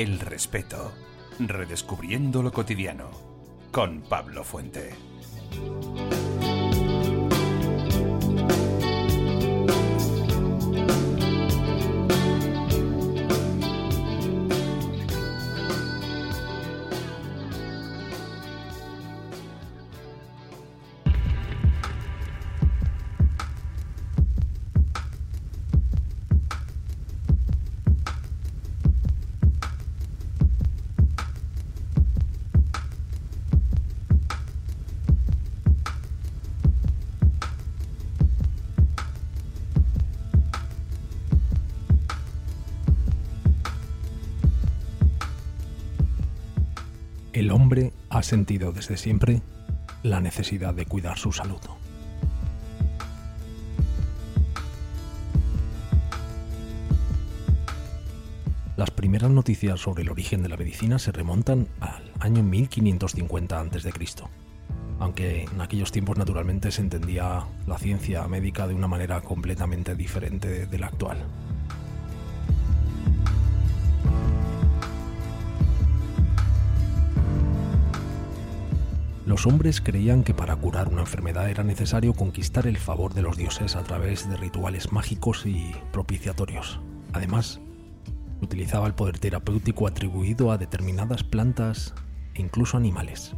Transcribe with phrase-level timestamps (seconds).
[0.00, 0.92] El respeto.
[1.38, 3.10] Redescubriendo lo cotidiano.
[3.70, 4.94] Con Pablo Fuente.
[48.20, 49.40] Ha sentido desde siempre
[50.02, 51.60] la necesidad de cuidar su salud.
[58.76, 63.90] Las primeras noticias sobre el origen de la medicina se remontan al año 1550 a.C.,
[64.98, 70.66] aunque en aquellos tiempos naturalmente se entendía la ciencia médica de una manera completamente diferente
[70.66, 71.24] de la actual.
[79.30, 83.36] Los hombres creían que para curar una enfermedad era necesario conquistar el favor de los
[83.36, 86.80] dioses a través de rituales mágicos y propiciatorios.
[87.12, 87.60] Además,
[88.42, 91.94] utilizaba el poder terapéutico atribuido a determinadas plantas
[92.34, 93.32] e incluso animales.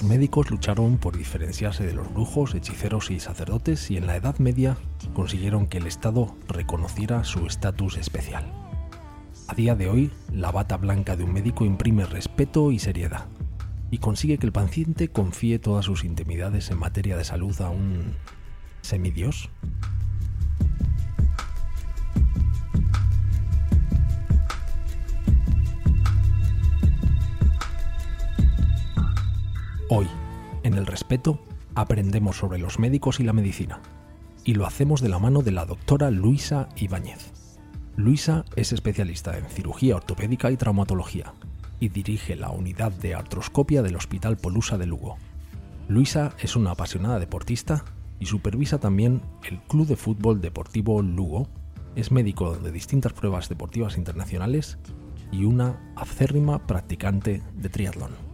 [0.00, 4.38] Los médicos lucharon por diferenciarse de los brujos, hechiceros y sacerdotes y en la Edad
[4.38, 4.78] Media
[5.12, 8.50] consiguieron que el Estado reconociera su estatus especial.
[9.46, 13.26] A día de hoy, la bata blanca de un médico imprime respeto y seriedad
[13.90, 18.14] y consigue que el paciente confíe todas sus intimidades en materia de salud a un
[18.80, 19.50] semidios.
[29.92, 30.06] Hoy,
[30.62, 31.40] en el respeto,
[31.74, 33.80] aprendemos sobre los médicos y la medicina,
[34.44, 37.32] y lo hacemos de la mano de la doctora Luisa Ibáñez.
[37.96, 41.34] Luisa es especialista en cirugía ortopédica y traumatología,
[41.80, 45.16] y dirige la unidad de artroscopia del Hospital Polusa de Lugo.
[45.88, 47.84] Luisa es una apasionada deportista
[48.20, 51.48] y supervisa también el Club de Fútbol Deportivo Lugo,
[51.96, 54.78] es médico de distintas pruebas deportivas internacionales
[55.32, 58.29] y una acérrima practicante de triatlón.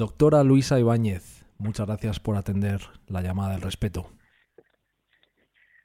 [0.00, 4.10] Doctora Luisa Ibáñez, muchas gracias por atender la llamada del respeto.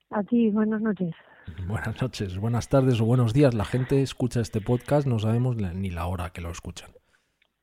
[0.10, 1.14] A ti, buenas noches.
[1.68, 3.54] Buenas noches, buenas tardes o buenos días.
[3.54, 6.92] La gente escucha este podcast, no sabemos ni la hora que lo escuchan.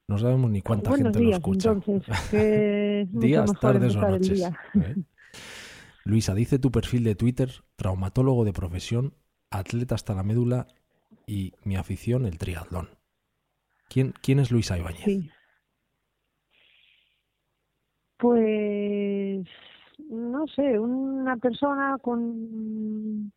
[0.06, 1.70] No sabemos ni cuánta gente lo escucha.
[1.72, 4.42] Entonces, días, tardes o noches.
[4.42, 4.96] ¿eh?
[6.04, 9.14] Luisa, dice tu perfil de Twitter, traumatólogo de profesión,
[9.50, 10.66] atleta hasta la médula
[11.26, 12.90] y mi afición, el triatlón.
[13.88, 15.04] ¿Quién, quién es Luisa Ibáñez?
[15.06, 15.30] Sí.
[18.22, 19.44] Pues
[20.08, 23.32] no sé, una persona con,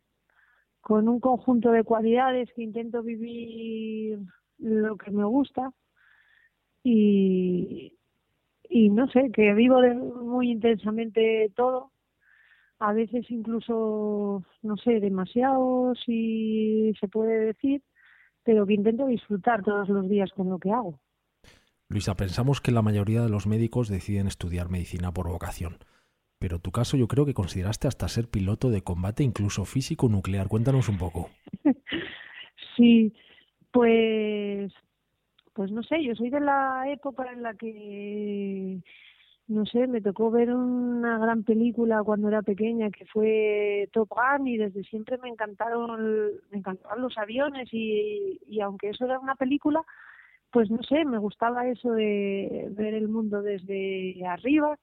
[0.80, 4.20] con un conjunto de cualidades que intento vivir
[4.58, 5.72] lo que me gusta
[6.84, 7.98] y,
[8.68, 9.80] y no sé, que vivo
[10.22, 11.90] muy intensamente todo,
[12.78, 17.82] a veces incluso, no sé, demasiado si se puede decir,
[18.44, 21.00] pero que intento disfrutar todos los días con lo que hago.
[21.88, 25.78] Luisa, pensamos que la mayoría de los médicos deciden estudiar medicina por vocación.
[26.38, 30.48] Pero tu caso yo creo que consideraste hasta ser piloto de combate, incluso físico nuclear.
[30.48, 31.30] Cuéntanos un poco.
[32.76, 33.14] Sí,
[33.70, 34.70] pues,
[35.54, 38.80] pues no sé, yo soy de la época en la que,
[39.48, 44.46] no sé, me tocó ver una gran película cuando era pequeña que fue Top Gun
[44.46, 46.62] y desde siempre me encantaron, me
[46.98, 49.82] los aviones y, y aunque eso era una película,
[50.50, 54.78] pues no sé, me gustaba eso de ver el mundo desde arriba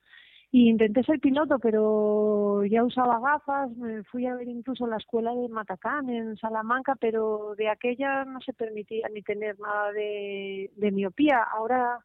[0.54, 5.34] y intenté ser piloto, pero ya usaba gafas, me fui a ver incluso la escuela
[5.34, 11.42] de Matacán en Salamanca, pero de aquella no se permitía ni tener nada de, miopía.
[11.42, 12.00] Ahora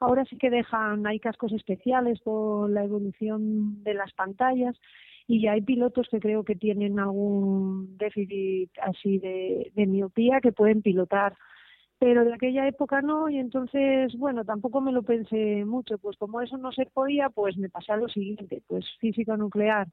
[0.00, 4.74] ahora sí que dejan, hay cascos especiales por la evolución de las pantallas
[5.26, 10.80] y hay pilotos que creo que tienen algún déficit así de, de miopía que pueden
[10.80, 11.36] pilotar
[12.02, 16.40] pero de aquella época no y entonces bueno tampoco me lo pensé mucho pues como
[16.40, 19.86] eso no se podía pues me pasé a lo siguiente pues física nuclear.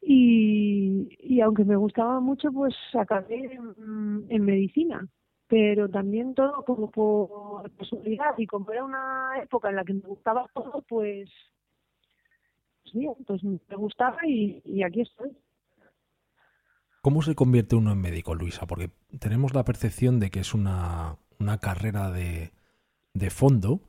[0.00, 3.58] Y, y aunque me gustaba mucho pues acabé
[4.30, 5.06] en, medicina
[5.48, 10.08] pero también todo como por casualidad y como era una época en la que me
[10.08, 11.28] gustaba todo pues
[12.90, 15.36] sí, pues me gustaba y aquí estoy
[17.02, 18.66] ¿Cómo se convierte uno en médico, Luisa?
[18.66, 22.52] Porque tenemos la percepción de que es una, una carrera de,
[23.14, 23.80] de, fondo,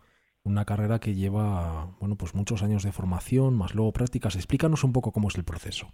[0.43, 4.35] una carrera que lleva, bueno, pues muchos años de formación, más luego prácticas.
[4.35, 5.93] Explícanos un poco cómo es el proceso.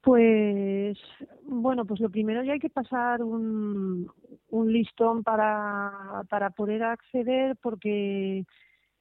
[0.00, 0.96] Pues,
[1.42, 4.10] bueno, pues lo primero ya hay que pasar un,
[4.48, 8.46] un listón para, para poder acceder, porque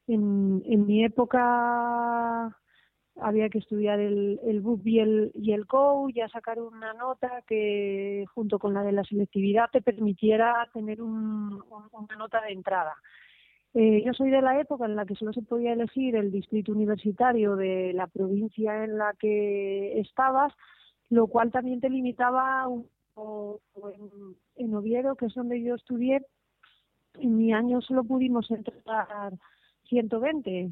[0.07, 2.57] en, en mi época
[3.21, 7.43] había que estudiar el, el BUP y el, y el COU, ya sacar una nota
[7.47, 12.95] que junto con la de la selectividad te permitiera tener un, una nota de entrada.
[13.73, 16.71] Eh, yo soy de la época en la que solo se podía elegir el distrito
[16.71, 20.53] universitario de la provincia en la que estabas,
[21.09, 26.21] lo cual también te limitaba un poco en, en Oviedo, que es donde yo estudié.
[27.19, 29.33] En mi año solo pudimos entrar
[29.89, 30.71] 120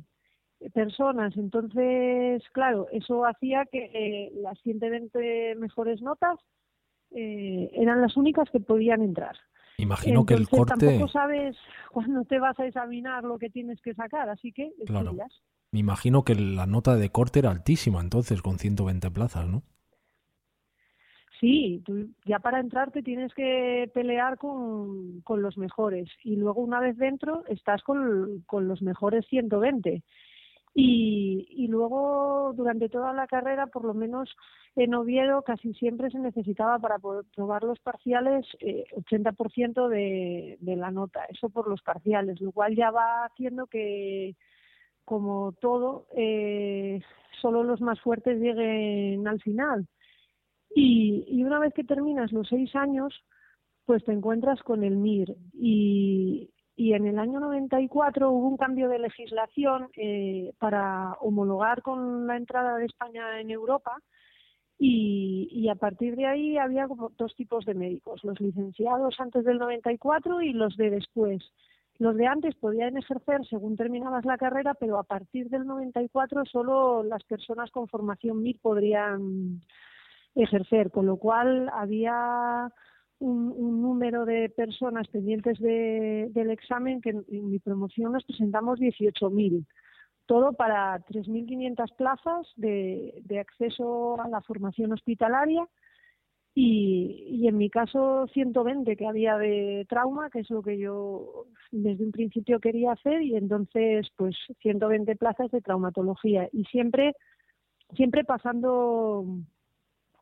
[0.71, 1.35] personas.
[1.37, 6.39] Entonces, claro, eso hacía que eh, las 120 mejores notas
[7.11, 9.35] eh, eran las únicas que podían entrar.
[9.77, 10.75] Imagino que el corte.
[10.77, 11.57] Tampoco sabes
[11.91, 15.15] cuándo te vas a examinar lo que tienes que sacar, así que claro.
[15.71, 19.63] Me imagino que la nota de corte era altísima entonces, con 120 plazas, ¿no?
[21.39, 26.61] Sí, tú ya para entrar te tienes que pelear con, con los mejores y luego
[26.61, 30.03] una vez dentro estás con, con los mejores 120.
[30.75, 34.35] Y, y luego durante toda la carrera, por lo menos
[34.75, 36.97] en Oviedo, casi siempre se necesitaba para
[37.35, 42.75] probar los parciales eh, 80% de, de la nota, eso por los parciales, lo cual
[42.75, 44.35] ya va haciendo que,
[45.05, 47.01] como todo, eh,
[47.39, 49.87] solo los más fuertes lleguen al final.
[50.75, 53.13] Y, y una vez que terminas los seis años,
[53.85, 58.89] pues te encuentras con el MIR y, y en el año 94 hubo un cambio
[58.89, 63.99] de legislación eh, para homologar con la entrada de España en Europa
[64.79, 66.87] y, a partir de ahí había
[67.17, 71.41] dos tipos de médicos, los licenciados antes del 94 y los de después.
[71.99, 77.03] Los de antes podían ejercer según terminabas la carrera, pero a partir del 94 solo
[77.03, 79.61] las personas con formación MIR podrían
[80.35, 82.69] ejercer, con lo cual había
[83.23, 88.79] un, número de personas pendientes de, del examen que en, en mi promoción nos presentamos
[88.79, 89.65] 18.000.
[90.25, 95.67] Todo para 3.500 plazas de, de acceso a la formación hospitalaria
[96.55, 101.45] y, y, en mi caso 120 que había de trauma, que es lo que yo
[101.71, 107.15] desde un principio quería hacer y entonces pues 120 plazas de traumatología y siempre
[107.95, 109.25] siempre pasando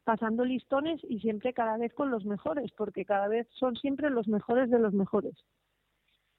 [0.03, 4.27] pasando listones y siempre cada vez con los mejores, porque cada vez son siempre los
[4.27, 5.35] mejores de los mejores.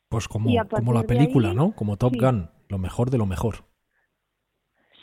[0.09, 1.73] Pues como, como la película, ahí, ¿no?
[1.75, 2.19] Como Top sí.
[2.19, 3.65] Gun, lo mejor de lo mejor.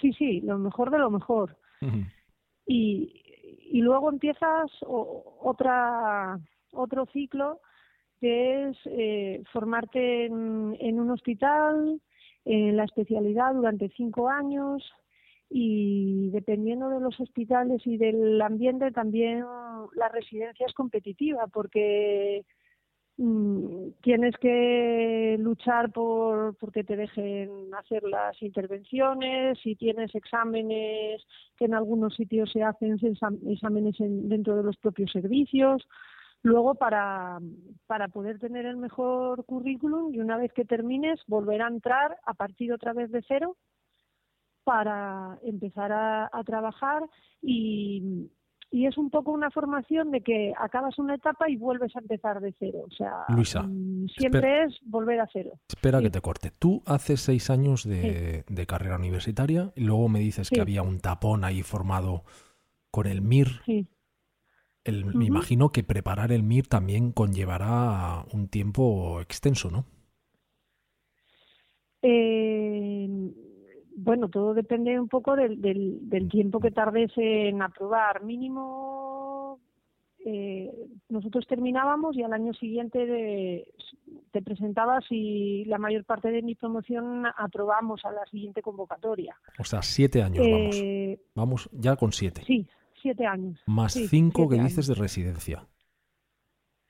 [0.02, 1.58] Sí, sí, lo mejor de lo mejor.
[1.82, 2.12] Uh -huh.
[2.68, 3.22] y,
[3.72, 6.40] y luego empiezas otra
[6.72, 7.60] otro ciclo
[8.20, 12.02] que es eh, formarte en, en un hospital,
[12.46, 14.84] en la especialidad durante cinco años,
[15.50, 19.44] y dependiendo de los hospitales y del ambiente también
[19.96, 22.46] la residencia es competitiva porque
[23.18, 31.24] mmm, tienes que luchar por porque te dejen hacer las intervenciones y tienes exámenes
[31.58, 33.00] que en algunos sitios se hacen
[33.48, 35.88] exámenes en, dentro de los propios servicios.
[36.44, 37.40] Luego para
[37.88, 42.34] para poder tener el mejor currículum y una vez que termines volver a entrar a
[42.36, 43.58] partir otra vez de cero
[44.70, 47.02] para empezar a, a trabajar
[47.42, 48.30] y,
[48.70, 52.40] y, es un poco una formación de que acabas una etapa y vuelves a empezar
[52.40, 52.82] de cero.
[52.86, 53.68] O sea, Luisa,
[54.16, 55.54] siempre espera, es volver a cero.
[55.68, 56.04] Espera sí.
[56.04, 56.52] que te corte.
[56.52, 58.54] Tú haces seis años de, sí.
[58.54, 60.54] de carrera universitaria y luego me dices sí.
[60.54, 62.24] que había un tapón ahí formado
[62.92, 63.48] con el MIR.
[64.84, 65.14] El, uh -huh.
[65.16, 69.88] Me imagino que preparar el MIR también conllevará un tiempo extenso, ¿no?
[72.04, 73.10] Eh,
[74.04, 78.24] bueno, todo depende un poco del, del, del tiempo que tardes en aprobar.
[78.24, 79.60] Mínimo,
[80.26, 83.74] eh, nosotros terminábamos y al año siguiente de,
[84.32, 89.36] te presentabas y la mayor parte de mi promoción aprobamos a la siguiente convocatoria.
[89.58, 91.68] O sea, siete años eh, vamos.
[91.68, 92.44] Vamos ya con siete.
[92.46, 92.68] Sí,
[93.02, 93.60] siete años.
[93.66, 94.68] Más sí, cinco que años.
[94.70, 95.66] dices de residencia.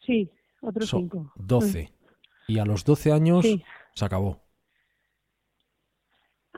[0.06, 0.30] Sí,
[0.62, 1.32] otros cinco.
[1.36, 1.92] 12.
[2.48, 3.64] Y a los 12 años Sí.
[3.94, 4.42] se acabó.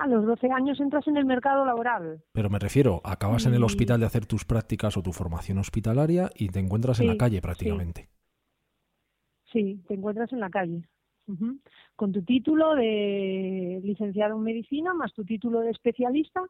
[0.01, 2.23] A los 12 años entras en el mercado laboral.
[2.31, 6.31] Pero me refiero, acabas en el hospital de hacer tus prácticas o tu formación hospitalaria
[6.35, 8.09] y te encuentras en la calle prácticamente.
[9.53, 10.89] Sí, te encuentras en la calle.
[11.95, 16.41] Con tu título de licenciado en medicina más tu título de especialista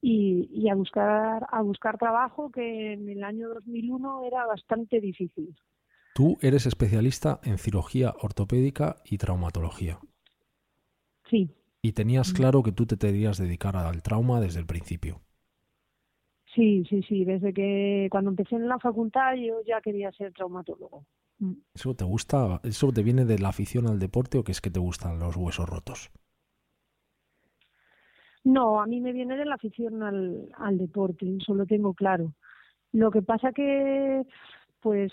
[0.00, 5.56] y, y a buscar a buscar trabajo que en el año 2001 era bastante difícil.
[6.14, 9.98] Tú eres especialista en cirugía ortopédica y traumatología.
[11.28, 11.50] Sí,
[11.86, 15.22] Y tenías claro que tú te querías dedicar al trauma desde el principio.
[16.54, 17.24] sí, sí, sí.
[17.24, 21.06] Desde que cuando empecé en la facultad yo ya quería ser traumatólogo.
[21.38, 21.54] Mm.
[21.74, 22.60] ¿Eso te gusta?
[22.64, 25.36] ¿Eso te viene de la afición al deporte o que es que te gustan los
[25.36, 26.10] huesos rotos?
[28.44, 32.32] No, a mí me viene de la afición al, al deporte, eso lo tengo claro.
[32.92, 34.22] Lo que pasa que,
[34.80, 35.12] pues,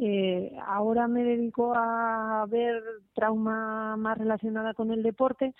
[0.00, 2.82] eh, ahora me dedico a ver
[3.14, 5.54] trauma más relacionada con el deporte,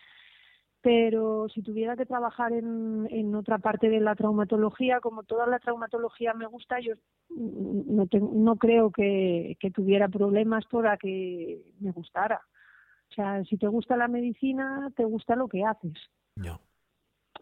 [0.83, 5.59] pero si tuviera que trabajar en, en otra parte de la traumatología, como toda la
[5.59, 6.95] traumatología me gusta, yo
[7.37, 12.41] no, ten- no creo que, que tuviera problemas para que me gustara.
[13.11, 15.93] O sea, si te gusta la medicina, te gusta lo que haces.
[16.37, 16.59] Ya.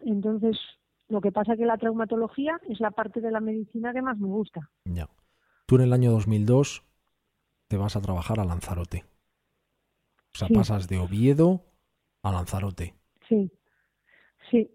[0.05, 0.59] Entonces,
[1.09, 4.29] lo que pasa que la traumatología es la parte de la medicina que más me
[4.29, 4.69] gusta.
[4.85, 5.09] Ya.
[5.67, 6.83] Tú en el año 2002
[7.69, 9.05] te vas a trabajar a Lanzarote.
[10.35, 10.55] O sea, Sí.
[10.55, 11.61] pasas de Oviedo
[12.23, 12.95] a Lanzarote.
[13.29, 13.51] Sí,
[14.51, 14.71] sí,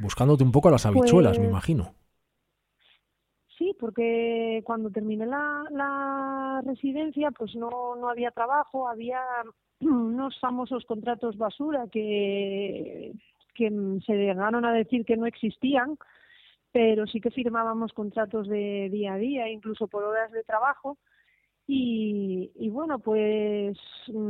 [0.00, 1.94] Buscándote un poco a las habichuelas, me Pues- imagino.
[3.58, 9.20] sí, porque cuando terminé la, la residencia, pues no, no había trabajo, había
[9.80, 13.12] unos famosos contratos basura que,
[13.56, 13.70] que
[14.06, 15.98] se llegaron a decir que no existían,
[16.70, 20.96] pero sí que firmábamos contratos de día a día, incluso por horas de trabajo.
[21.70, 23.76] Y, y bueno, pues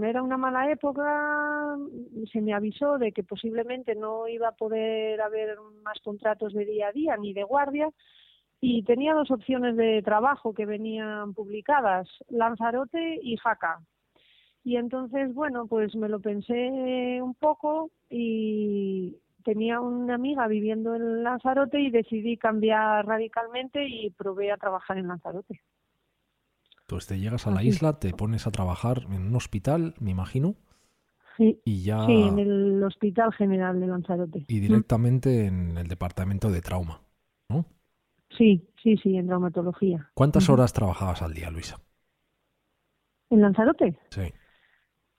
[0.02, 1.76] era una mala época,
[2.32, 6.88] se me avisó de que posiblemente no iba a poder haber más contratos de día
[6.88, 7.90] a día ni de guardia
[8.60, 13.78] y tenía dos opciones de trabajo que venían publicadas, Lanzarote y Jaca.
[14.64, 21.22] Y entonces, bueno, pues me lo pensé un poco y tenía una amiga viviendo en
[21.22, 25.60] Lanzarote y decidí cambiar radicalmente y probé a trabajar en Lanzarote.
[26.88, 27.68] Entonces te llegas a la Así.
[27.68, 30.56] isla, te pones a trabajar en un hospital, me imagino,
[31.36, 34.46] Sí, y ya sí, en el Hospital General de Lanzarote.
[34.48, 37.02] y directamente en el departamento de trauma,
[37.48, 37.66] ¿no?
[38.38, 40.10] Sí, sí, sí, en traumatología.
[40.12, 41.80] ¿Cuántas horas trabajabas al día, Luisa?
[43.30, 44.32] ¿En Lanzarote Sí.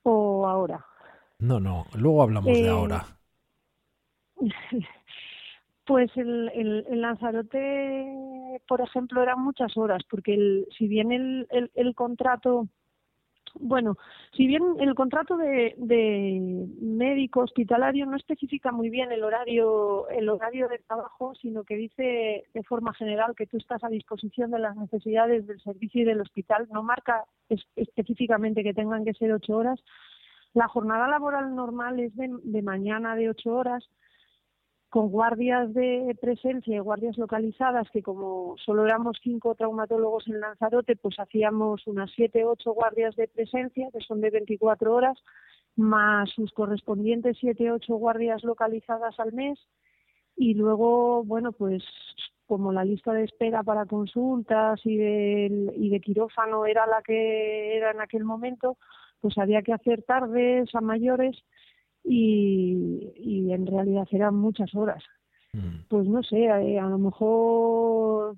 [0.04, 0.86] o ahora?
[1.40, 3.20] No, no, luego hablamos de Eh, ahora.
[5.90, 11.96] Pues el, el, Lanzarote, por ejemplo, eran muchas horas, porque el, si bien el, el,
[11.96, 12.68] contrato,
[13.56, 13.98] bueno,
[14.38, 20.30] si bien el contrato de, de médico hospitalario no especifica muy bien el horario, el
[20.30, 24.60] horario de trabajo, sino que dice de forma general que tú estás a disposición de
[24.60, 29.34] las necesidades del servicio y del hospital, no marca es- específicamente que tengan que ser
[29.34, 29.84] ocho horas.
[30.54, 33.90] La jornada laboral normal es de mañana de ocho horas,
[34.90, 40.96] con guardias de presencia y guardias localizadas, que como solo éramos cinco traumatólogos en Lanzarote,
[40.96, 45.18] pues hacíamos unas siete, ocho guardias de presencia, que son de 24 horas,
[45.76, 49.60] más sus correspondientes siete, ocho guardias localizadas al mes.
[50.36, 51.84] Y luego, bueno, pues
[52.48, 57.78] como la lista de espera para consultas y, del, y de quirófano era la que
[57.78, 58.78] era en aquel momento,
[59.22, 61.38] pues había que hacer tardes a mayores
[62.12, 65.04] y, y en realidad eran muchas horas.
[65.54, 65.86] Mm.
[65.88, 68.36] Pues no sé, eh, a lo mejor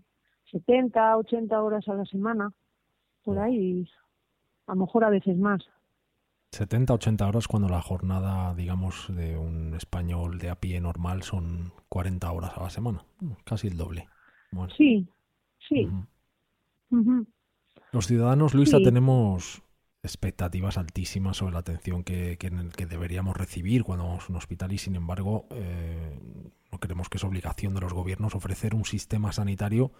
[0.52, 2.52] 70, 80 horas a la semana,
[3.24, 3.88] por ahí,
[4.68, 5.62] a lo mejor a veces más.
[6.52, 11.72] 70, 80 horas cuando la jornada, digamos, de un español de a pie normal son
[11.88, 13.06] 40 horas a la semana.
[13.22, 14.10] Mm, Casi el doble.
[14.52, 14.74] Bueno.
[14.76, 15.08] Sí,
[15.70, 15.88] sí.
[17.94, 18.84] Los ciudadanos, Luisa, Sí.
[18.84, 19.64] tenemos
[20.04, 24.78] expectativas altísimas sobre la atención que, que, deberíamos recibir cuando vamos a un hospital y,
[24.78, 26.20] sin embargo, eh,
[26.72, 29.92] no creemos que es obligación de los gobiernos ofrecer un sistema sanitario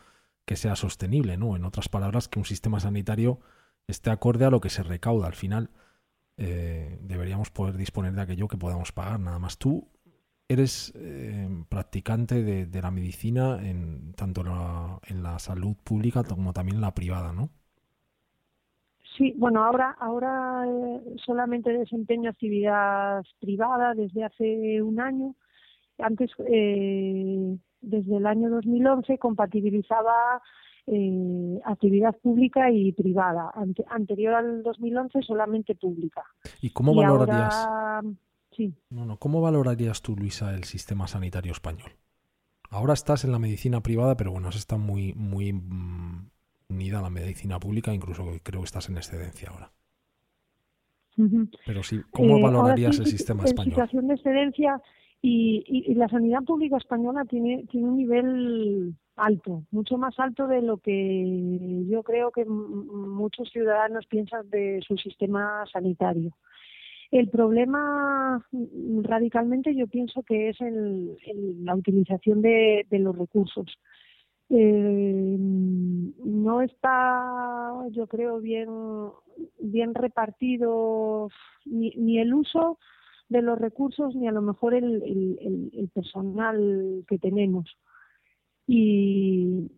[0.46, 1.56] que sea sostenible, ¿no?
[1.56, 3.40] En otras palabras, que un sistema sanitario
[3.88, 5.28] esté acorde a lo que se recauda.
[5.28, 5.70] Al final,
[6.38, 9.60] eh, deberíamos poder disponer de aquello que podamos pagar, nada más.
[9.60, 9.88] Tú
[10.48, 14.42] eres eh, practicante de, la medicina en tanto
[15.06, 17.52] en la salud pública como también en la privada, ¿no?
[19.18, 25.36] Sí, bueno, ahora, ahora eh, solamente desempeño actividad privada desde hace un año.
[26.00, 30.42] Antes, eh, desde el año 2011, compatibilizaba
[30.88, 33.52] eh, actividad pública y privada.
[33.90, 36.24] anterior al 2011 solamente pública.
[36.62, 37.68] ¿Y cómo valorarías?
[38.56, 38.74] Sí.
[38.90, 41.92] No, no, ¿cómo valorarías tú, Luisa, el sistema sanitario español?
[42.70, 46.31] Ahora estás en la medicina privada, pero bueno, has estado muy, muy mm,
[46.72, 49.72] unida a la medicina pública, incluso creo que estás en excedencia ahora.
[51.66, 53.74] Pero sí, ¿cómo eh, valorarías el sistema español?
[53.74, 54.82] Situación de excedencia
[55.22, 60.78] y, la sanidad pública española tiene, tiene un nivel alto, mucho más alto de lo
[60.78, 66.32] que yo creo que muchos ciudadanos piensan de su sistema sanitario.
[67.12, 68.44] El problema
[69.04, 71.18] radicalmente yo pienso que es el,
[71.66, 73.68] la utilización de, los recursos.
[74.54, 78.70] Eh, no está, yo creo, bien,
[79.60, 81.30] bien repartido
[81.64, 82.78] ni, ni el uso
[83.30, 85.02] de los recursos ni a lo mejor el,
[85.74, 87.78] el, personal que tenemos.
[88.68, 89.72] Y,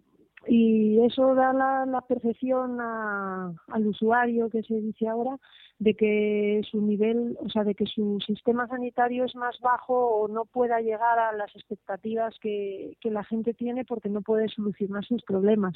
[0.48, 5.38] y eso da la, la percepción al usuario que se dice ahora
[5.84, 10.28] de que su nivel, o sea, de que su sistema sanitario es más bajo o
[10.28, 15.04] no pueda llegar a las expectativas que, que la gente tiene porque no puede solucionar
[15.06, 15.76] sus problemas.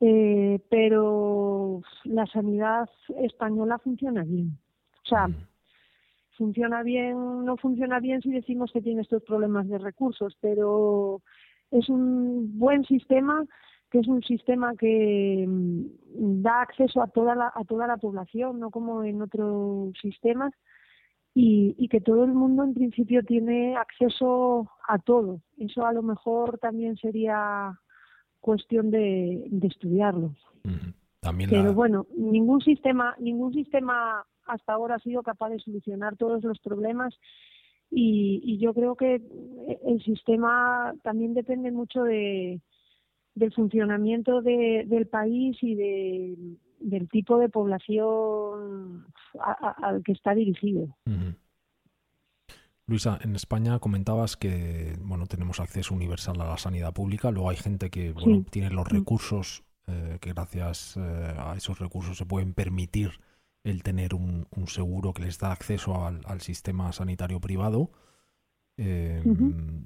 [0.00, 4.58] Eh, pero la sanidad española funciona bien.
[5.04, 5.52] O sea, mm
[6.36, 11.20] funciona bien, no funciona bien si decimos que tiene estos problemas de recursos, pero
[11.70, 13.44] es un buen sistema
[13.92, 18.58] que es un sistema que mm, da acceso a toda la, a toda la población,
[18.58, 20.54] no como en otros sistemas,
[21.34, 25.42] y, y que todo el mundo en principio tiene acceso a todo.
[25.58, 27.78] Eso a lo mejor también sería
[28.40, 30.34] cuestión de, de estudiarlo.
[31.50, 36.58] Pero bueno, ningún sistema, ningún sistema hasta ahora ha sido capaz de solucionar todos los
[36.60, 37.14] problemas
[37.94, 39.20] y, yo creo que
[39.86, 42.58] el sistema también depende mucho de,
[43.34, 46.36] del funcionamiento del país y de,
[46.80, 49.06] del tipo de población
[49.38, 50.96] al que está dirigido.
[52.86, 57.56] Luisa, en España comentabas que bueno tenemos acceso universal a la sanidad pública, luego hay
[57.56, 58.94] gente que bueno, tiene los mm.
[58.94, 63.12] recursos eh, que gracias eh, a esos recursos se pueden permitir
[63.64, 67.90] el tener un, seguro que les da acceso al, sistema sanitario privado.
[68.76, 69.84] Em,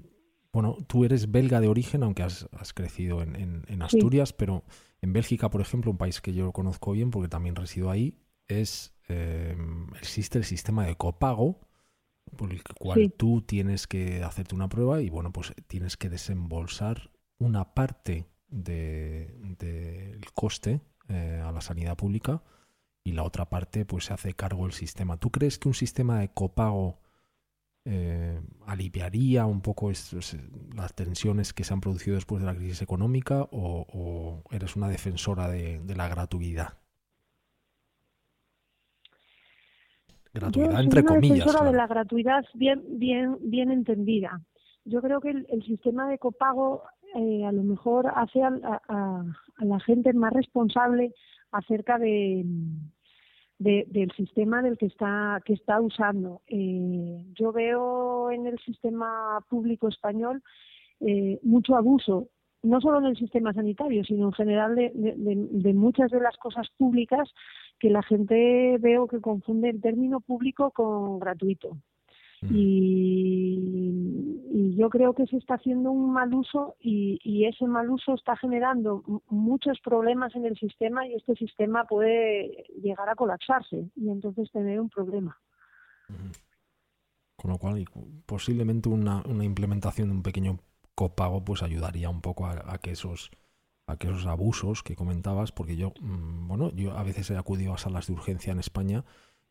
[0.57, 4.65] bueno, tú eres belga de origen, aunque has, crecido en, Asturias, pero
[5.03, 8.17] en Bélgica, por ejemplo, un país que yo conozco bien porque también resido ahí,
[8.49, 11.61] es em, existe el sistema de copago
[12.39, 17.11] por el cual tú tienes que hacerte una prueba y bueno, pues tienes que desembolsar
[17.37, 22.43] una parte del de, coste eh, a la sanidad pública
[23.05, 25.19] y la otra parte pues se hace cargo el sistema.
[25.19, 26.99] ¿Tú crees que un sistema de copago
[27.89, 33.47] eh, aliviaría un poco las tensiones que se han producido después de la crisis económica
[33.53, 36.75] o, eres una defensora de, la gratuidad?
[40.35, 41.39] Gratuidad entre comillas.
[41.39, 44.41] Defensora de la gratuidad bien, bien, bien entendida.
[44.85, 46.83] Yo creo que el, sistema de copago
[47.15, 49.25] eh, a lo mejor hace a,
[49.59, 51.15] la gente más responsable
[51.53, 52.45] acerca de,
[53.59, 56.43] del sistema del que está que está usando.
[56.49, 60.43] Eh, yo veo en el sistema público español
[61.01, 62.29] eh, mucho abuso,
[62.63, 66.69] no solo en el sistema sanitario, sino en general de, de, muchas de las cosas
[66.77, 67.29] públicas
[67.79, 71.77] que la gente veo que confunde el término público con gratuito.
[72.51, 73.86] Y,
[74.59, 79.03] yo creo que se está haciendo un mal uso y, ese mal uso está generando
[79.29, 84.81] muchos problemas en el sistema y este sistema puede llegar a colapsarse y entonces tener
[84.81, 85.39] un problema.
[87.37, 87.85] Con lo cual,
[88.25, 90.59] posiblemente una, una implementación de un pequeño
[90.95, 93.31] copago pues ayudaría un poco a, que esos
[93.87, 97.75] a que esos abusos que comentabas, porque yo, mm, bueno, yo a veces he acudido
[97.75, 99.05] a salas de urgencia en España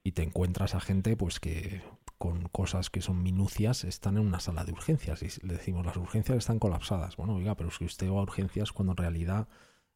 [0.03, 1.81] y te encuentras a gente pues que
[2.17, 5.97] con cosas que son minucias están en una sala de urgencias y le decimos las
[5.97, 7.17] urgencias están colapsadas.
[7.17, 9.47] Bueno, oiga, pero es que usted va a urgencias cuando en realidad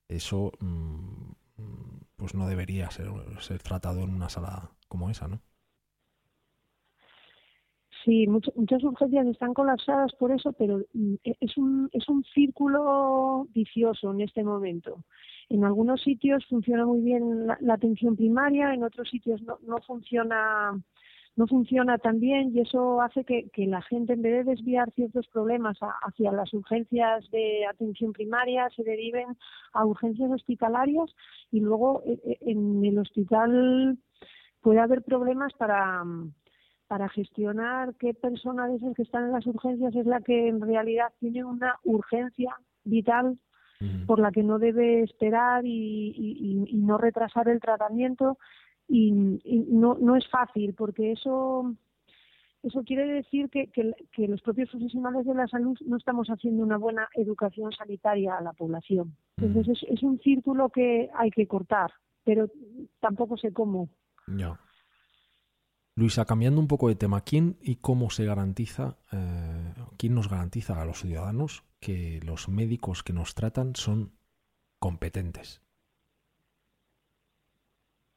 [0.08, 1.32] eso mm,
[2.16, 3.08] pues no debería ser,
[3.40, 5.42] ser tratado en una sala como esa, ¿no?
[8.06, 13.48] Sí, muchas urgencias están colapsadas por eso, pero mm, e, es un, es un círculo
[13.54, 15.04] vicioso en este momento.
[15.50, 20.80] En algunos sitios funciona muy bien la, atención primaria, en otros sitios no, no funciona
[21.40, 25.26] no funciona tan bien y eso hace que, la gente en vez de desviar ciertos
[25.30, 29.38] problemas hacia las urgencias de atención primaria se deriven
[29.72, 31.10] a urgencias hospitalarias
[31.50, 33.98] y luego eh, eh, en el hospital
[34.60, 36.04] puede haber problemas para
[36.88, 40.60] para gestionar qué persona de esas que están en las urgencias es la que en
[40.60, 43.40] realidad tiene una urgencia vital
[44.08, 48.38] por la que no debe esperar y, no retrasar el tratamiento
[48.90, 51.76] y, no, no es fácil porque eso
[52.64, 56.78] eso quiere decir que, que, los propios profesionales de la salud no estamos haciendo una
[56.78, 59.16] buena educación sanitaria a la población.
[59.38, 61.94] Entonces es, un círculo que hay que cortar,
[62.26, 62.50] pero
[63.00, 63.88] tampoco sé cómo.
[64.28, 64.60] Ya.
[65.96, 70.82] Luisa, cambiando un poco de tema, ¿quién y cómo se garantiza, eh, quién nos garantiza
[70.82, 74.12] a los ciudadanos que los médicos que nos tratan son
[74.80, 75.62] competentes?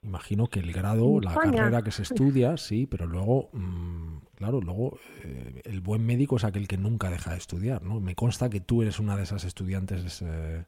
[0.04, 4.98] Imagino que el grado, la carrera que se estudia, sí, pero luego, mm, claro, luego
[5.22, 8.00] eh, el buen médico es aquel que nunca deja de estudiar, ¿no?
[8.00, 10.64] Me consta que tú eres una de esas estudiantes eh,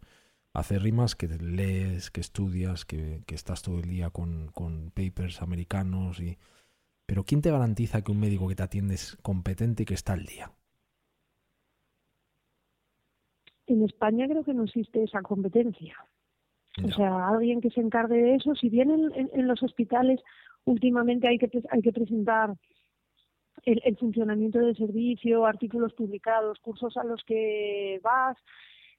[0.53, 6.39] acérrimas que lees, que estudias, que, estás todo el día con, con, papers americanos y...
[7.07, 10.15] Pero ¿quién te garantiza que un médico que te atiende es competente y que está
[10.15, 10.53] al día?
[13.67, 15.97] En España creo que no existe esa competencia.
[16.83, 18.55] O sea, alguien que se encargue de eso.
[18.55, 20.21] Si bien en, los hospitales
[20.65, 22.55] últimamente hay que, hay que presentar
[23.65, 28.37] el, funcionamiento del servicio, artículos publicados, cursos a los que vas,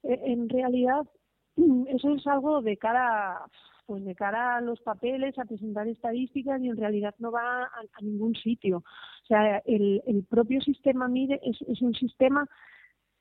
[0.04, 1.06] e, en realidad
[1.88, 3.42] eso es algo de cara
[3.86, 8.02] pues de cara a los papeles, a presentar estadísticas y en realidad no va a,
[8.02, 8.78] ningún sitio.
[8.78, 12.48] O sea, el, el propio sistema MIDE es, es un sistema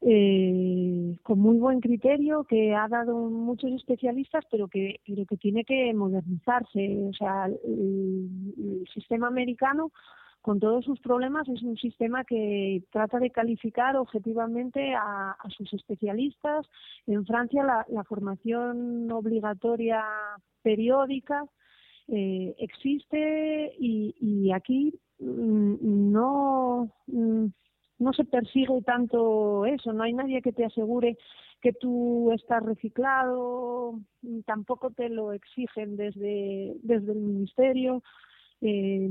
[0.00, 5.64] eh, con muy buen criterio, que ha dado muchos especialistas, pero que, pero que tiene
[5.64, 7.04] que modernizarse.
[7.09, 9.92] O sea, el, sistema americano,
[10.42, 16.66] con todos sus problemas, es un sistema que trata de calificar objetivamente a, sus especialistas.
[17.07, 20.04] En Francia, la, formación obligatoria
[20.62, 21.44] periódica
[22.09, 27.46] eh, existe y, y aquí mm, no mm,
[27.98, 31.16] no se persigue tanto eso, no hay nadie que te asegure
[31.61, 33.98] que tú estás reciclado,
[34.44, 38.02] tampoco te lo exigen desde, desde el ministerio.
[38.61, 39.09] Eh,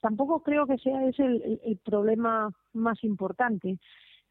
[0.00, 3.78] tampoco creo que sea ese el, problema más importante.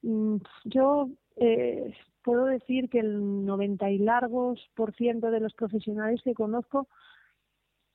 [0.01, 1.93] Mm, yo eh,
[2.23, 6.87] puedo decir que el 90 y largos por ciento de los profesionales que conozco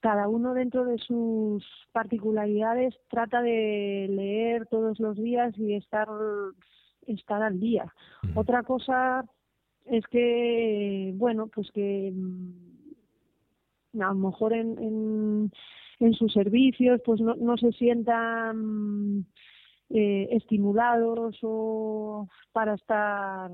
[0.01, 6.09] cada uno dentro de sus particularidades trata de leer todos los días y estar
[7.07, 7.93] estar al día.
[8.35, 9.25] Otra cosa
[9.87, 15.51] es que, bueno, pues que mm, a lo mejor en, en,
[16.01, 19.27] en sus servicios pues no, no se sientan
[19.91, 23.51] eh, estimulados o para estar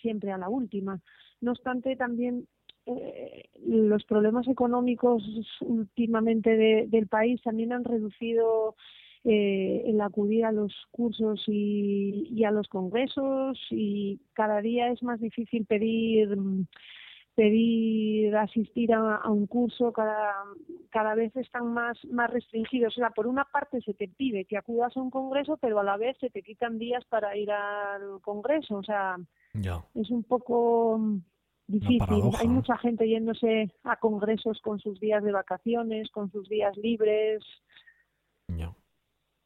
[0.00, 0.98] siempre a la última.
[1.40, 2.46] No obstante, también
[2.86, 5.22] eh, los problemas económicos
[5.60, 8.76] últimamente del país también han reducido
[9.24, 15.20] eh, el acudir a los cursos y, a los congresos y cada día es más
[15.20, 16.28] difícil pedir
[17.34, 19.92] pedir asistir a, un curso.
[19.92, 20.32] Cada
[20.90, 22.96] cada vez están más más restringidos.
[22.96, 25.84] O sea por una parte se te pide que acudas a un congreso pero a
[25.84, 28.76] la vez se te quitan días para ir al congreso.
[28.76, 29.16] O sea
[29.54, 31.00] es un poco
[31.66, 32.30] difícil.
[32.38, 37.42] Hay mucha gente yéndose a congresos con sus días de vacaciones, con sus días libres.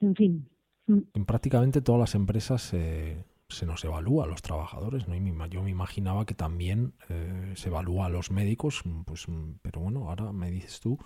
[0.00, 0.48] En fin.
[0.87, 1.00] Mm.
[1.14, 5.06] En prácticamente todas las empresas se nos evalúa a los trabajadores.
[5.09, 5.46] ¿no?
[5.46, 9.26] yo me imaginaba que también eh, se evalúa a los médicos, pues,
[9.62, 10.98] pero bueno, ahora me dices tú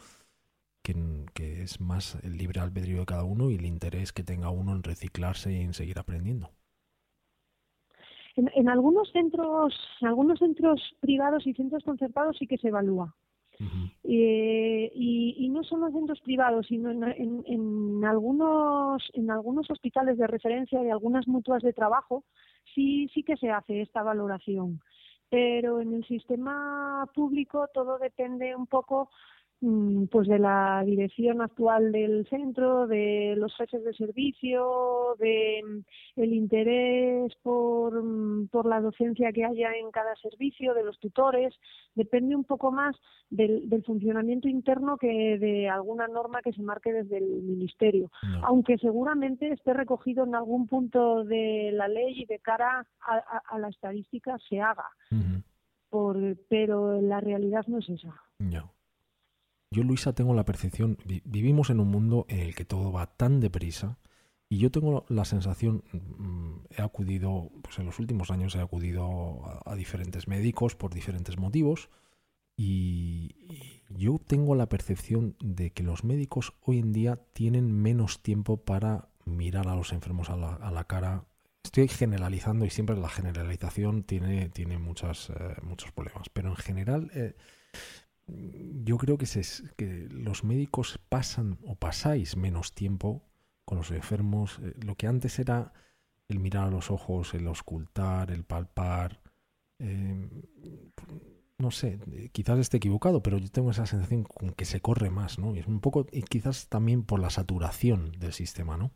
[0.83, 4.51] que, que es más el libre albedrío de cada uno y el interés que tenga
[4.51, 6.51] uno en reciclarse y en seguir aprendiendo.
[8.37, 13.15] En, algunos centros, en algunos centros privados y centros concertados sí que se evalúa.
[14.03, 20.27] Eh, y, no solo en centros privados, sino en, en, algunos en algunos hospitales de
[20.27, 22.25] referencia y algunas mutuas de trabajo
[22.75, 24.81] sí sí que se hace esta valoración.
[25.31, 29.09] Pero en el sistema público todo depende un poco
[30.11, 36.33] pues de la dirección actual del centro, de los jefes de servicio, de mm, el
[36.33, 41.55] interés por, mm, por la docencia que haya en cada servicio, de los tutores,
[41.95, 42.97] depende un poco más
[43.31, 48.11] del, del funcionamiento interno que de alguna norma que se marque desde el ministerio,
[48.43, 53.69] aunque seguramente esté recogido en algún punto de la ley y de cara a, la
[53.69, 54.87] estadística se haga,
[55.89, 56.17] por,
[56.49, 58.15] pero la realidad no es esa.
[59.75, 63.41] Yo, Luisa, tengo la percepción, vivimos en un mundo en el que todo va tan
[63.41, 63.99] deprisa
[64.49, 69.43] y yo tengo la sensación, mm, he acudido, pues en los últimos años he acudido
[69.67, 71.91] a, diferentes médicos por diferentes motivos
[72.57, 73.35] y,
[73.91, 79.09] yo tengo la percepción de que los médicos hoy en día tienen menos tiempo para
[79.25, 81.27] mirar a los enfermos a la, cara,
[81.65, 87.11] estoy generalizando y siempre la generalización tiene, tiene muchas, eh, muchos problemas, pero en general
[87.15, 87.35] eh,
[88.27, 89.43] yo creo que, se,
[89.77, 93.23] que los médicos pasan o pasáis menos tiempo
[93.65, 94.61] con los enfermos.
[94.63, 95.73] Eh, lo que antes era
[96.29, 99.21] el mirar a los ojos, el ocultar, el palpar.
[101.59, 101.99] no sé,
[102.33, 105.55] quizás esté equivocado, pero yo tengo esa sensación con que se corre más, ¿no?
[105.55, 108.91] Y es un poco, y quizás también por la saturación del sistema, ¿no?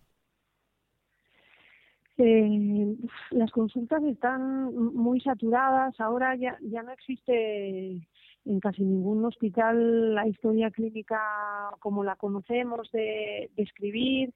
[2.19, 2.97] Eh,
[3.31, 5.99] las consultas están muy saturadas.
[6.01, 8.09] Ahora ya, ya no existe
[8.45, 11.21] en casi ningún hospital la historia clínica
[11.81, 14.33] como la conocemos de, escribir.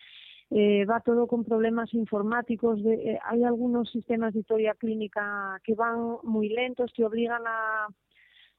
[0.51, 2.83] Eh, va todo con problemas informáticos.
[2.83, 7.89] De, eh, hay algunos sistemas de historia clínica que van muy lentos, que obligan a,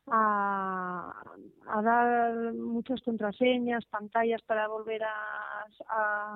[0.07, 1.23] a,
[1.67, 6.35] a, dar muchas contraseñas, pantallas para volver a,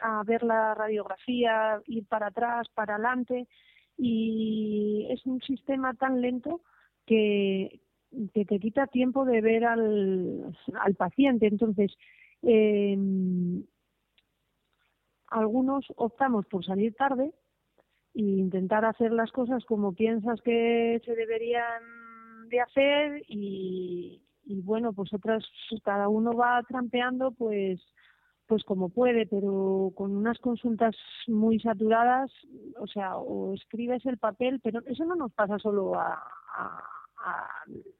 [0.00, 3.46] a, ver la radiografía, ir para atrás, para adelante.
[3.96, 6.62] Y es un sistema tan lento
[7.06, 7.80] que,
[8.32, 11.46] que te quita tiempo de ver al, al paciente.
[11.46, 11.92] Entonces,
[12.42, 12.96] eh,
[15.28, 17.32] algunos optamos por salir tarde
[18.14, 21.82] e intentar hacer las cosas como piensas que se deberían
[22.48, 25.44] de hacer y, y bueno, pues otras,
[25.82, 27.80] cada uno va trampeando pues
[28.46, 30.94] pues como puede, pero con unas consultas
[31.26, 32.30] muy saturadas,
[32.78, 36.22] o sea, o escribes el papel, pero eso no nos pasa solo a,
[36.56, 36.82] a,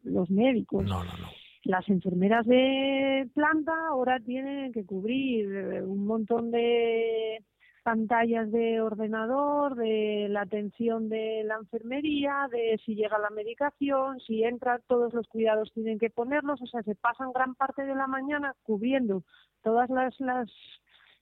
[0.03, 0.85] los médicos.
[0.85, 1.29] No, no, no.
[1.65, 7.43] Las enfermeras de planta ahora tienen que cubrir un montón de
[7.85, 14.43] pantallas de ordenador, de la atención de la enfermería, de si llega la medicación, si
[14.43, 18.07] entra, todos los cuidados tienen que ponerlos, o sea, se pasan gran parte de la
[18.07, 19.23] mañana cubriendo
[19.63, 20.51] todas las, las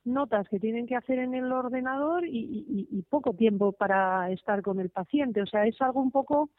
[0.05, 4.79] notas que tienen que hacer en el ordenador y, y, poco tiempo para estar con
[4.79, 6.51] el paciente, o sea, es algo un poco,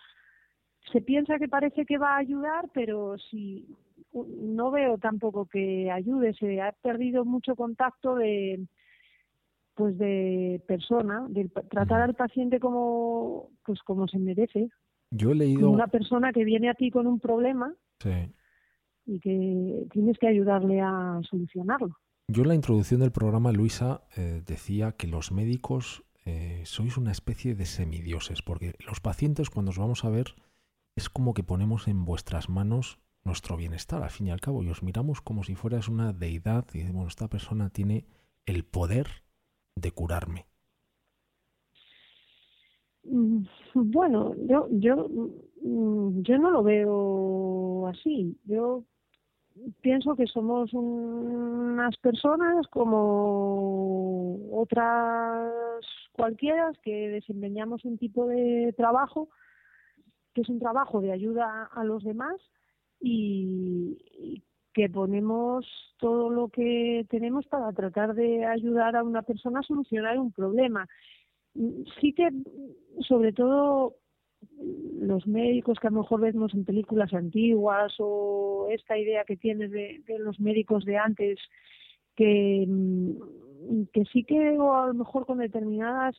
[0.91, 3.65] se piensa que parece que va a ayudar, pero si
[4.13, 8.65] no veo tampoco que ayude, se ha perdido mucho contacto de
[9.76, 14.69] pues de persona, de tratar al paciente como pues como se merece.
[15.10, 17.74] Yo he leído una persona que viene a ti con un problema
[19.06, 21.96] y que tienes que ayudarle a solucionarlo.
[22.28, 27.12] Yo en la introducción del programa, Luisa, eh, decía que los médicos eh, sois una
[27.12, 30.36] especie de semidioses, porque los pacientes cuando os vamos a ver
[30.96, 34.70] es como que ponemos en vuestras manos nuestro bienestar, al fin y al cabo, y
[34.70, 38.06] os miramos como si fueras una deidad y decimos, esta persona tiene
[38.46, 39.08] el poder
[39.76, 40.46] de curarme?
[43.04, 45.08] Mm, bueno, yo, yo,
[45.62, 48.38] mm, yo no lo veo así.
[48.46, 48.84] Yo
[49.82, 55.52] pienso que somos unas personas como otras
[56.14, 59.30] cualquiera que desempeñamos un tipo de trabajo
[60.34, 62.36] que es un trabajo de ayuda a los demás
[63.00, 64.41] y,
[64.74, 65.67] que ponemos
[66.00, 70.88] todo lo que tenemos para tratar de ayudar a una persona a solucionar un problema.
[72.02, 72.30] Sí que,
[73.08, 73.98] sobre todo,
[75.00, 79.69] los médicos que a lo mejor vemos en películas antiguas o esta idea que tienes
[79.69, 81.38] de, los médicos de antes,
[82.15, 82.67] que,
[83.93, 86.15] que sí que o a lo mejor con determinadas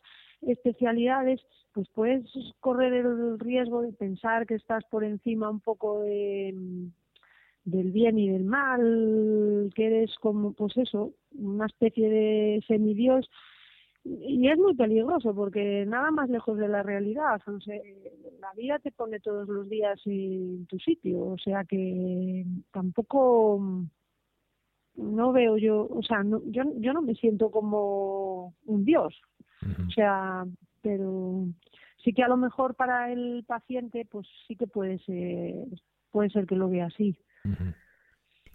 [0.48, 1.40] especialidades,
[1.72, 2.24] pues puedes
[2.60, 6.54] correr el riesgo de pensar que estás por encima un poco de
[7.64, 13.28] del bien y del mal, que eres como, pues eso, una especie de semidios,
[14.04, 17.80] y es muy peligroso porque nada más lejos de la realidad, o sea,
[18.38, 23.86] la vida te pone todos los días en tu sitio, o sea que tampoco
[24.96, 29.18] no veo yo, o sea, no, yo, yo no me siento como un dios,
[29.62, 30.44] o sea,
[30.82, 31.46] pero
[32.02, 35.66] sí que a lo mejor para el paciente, pues sí que puede ser,
[36.10, 37.16] puede ser que lo vea así.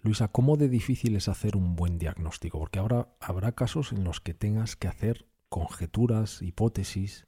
[0.02, 2.58] Luisa, ¿cómo de difícil es hacer un buen diagnóstico?
[2.58, 7.26] Porque ahora habrá casos en los que tengas que hacer conjeturas, hipótesis.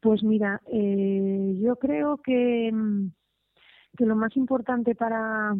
[0.00, 3.12] Pues mira, eh, yo creo que, mm,
[3.96, 5.54] que, lo más importante para,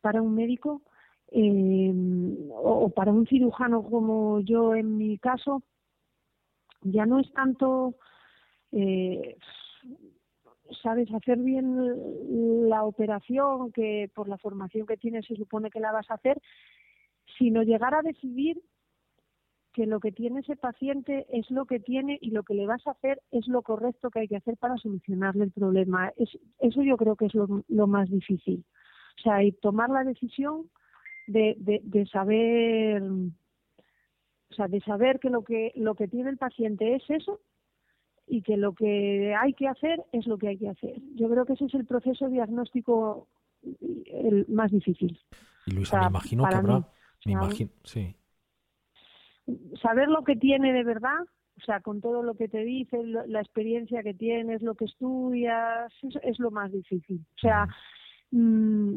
[0.00, 0.82] para un médico
[1.30, 1.92] eh,
[2.50, 5.62] o, para un cirujano como yo en mi caso,
[6.82, 7.94] ya no es tanto
[8.72, 9.36] eh,
[10.82, 15.92] sabes hacer bien la operación que por la formación que tienes se supone que la
[15.92, 16.40] vas a hacer,
[17.38, 18.60] sino llegar a decidir
[19.72, 22.84] que lo que tiene ese paciente es lo que tiene y lo que le vas
[22.86, 26.12] a hacer es lo correcto que hay que hacer para solucionarle el problema.
[26.16, 28.64] Es, eso yo creo que es lo, más difícil.
[29.18, 30.68] O sea, y tomar la decisión
[31.26, 33.02] de, de, de saber
[34.50, 37.40] O sea, de saber que lo que lo que tiene el paciente es eso
[38.26, 40.96] y que lo que hay que hacer es lo que hay que hacer.
[41.14, 43.28] Yo creo que ese es el proceso diagnóstico
[43.62, 45.18] el más difícil.
[45.66, 46.88] Y Luisa, me imagino que habrá,
[47.24, 48.14] me imagino, sí.
[49.82, 51.20] Saber lo que tiene de verdad,
[51.56, 55.92] o sea, con todo lo que te dice, la experiencia que tienes, lo que estudias,
[56.22, 57.24] es, lo más difícil.
[57.36, 57.66] O sea,
[58.30, 58.94] mm,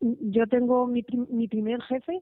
[0.00, 2.20] yo tengo mi, mi primer jefe,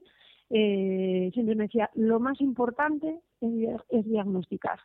[0.49, 4.79] eh, siempre me decía, lo más importante es diagnosticar.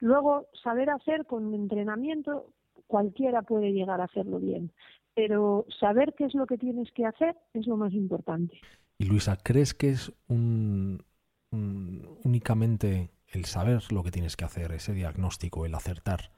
[0.00, 2.52] Luego, saber hacer con entrenamiento,
[2.86, 4.72] cualquiera puede llegar a hacerlo bien,
[5.14, 8.60] pero saber qué es lo que tienes que hacer es lo más importante.
[8.98, 11.02] Y Luisa, ¿crees que es un,
[11.50, 16.30] únicamente el saber lo que tienes que hacer, ese diagnóstico, el acertar?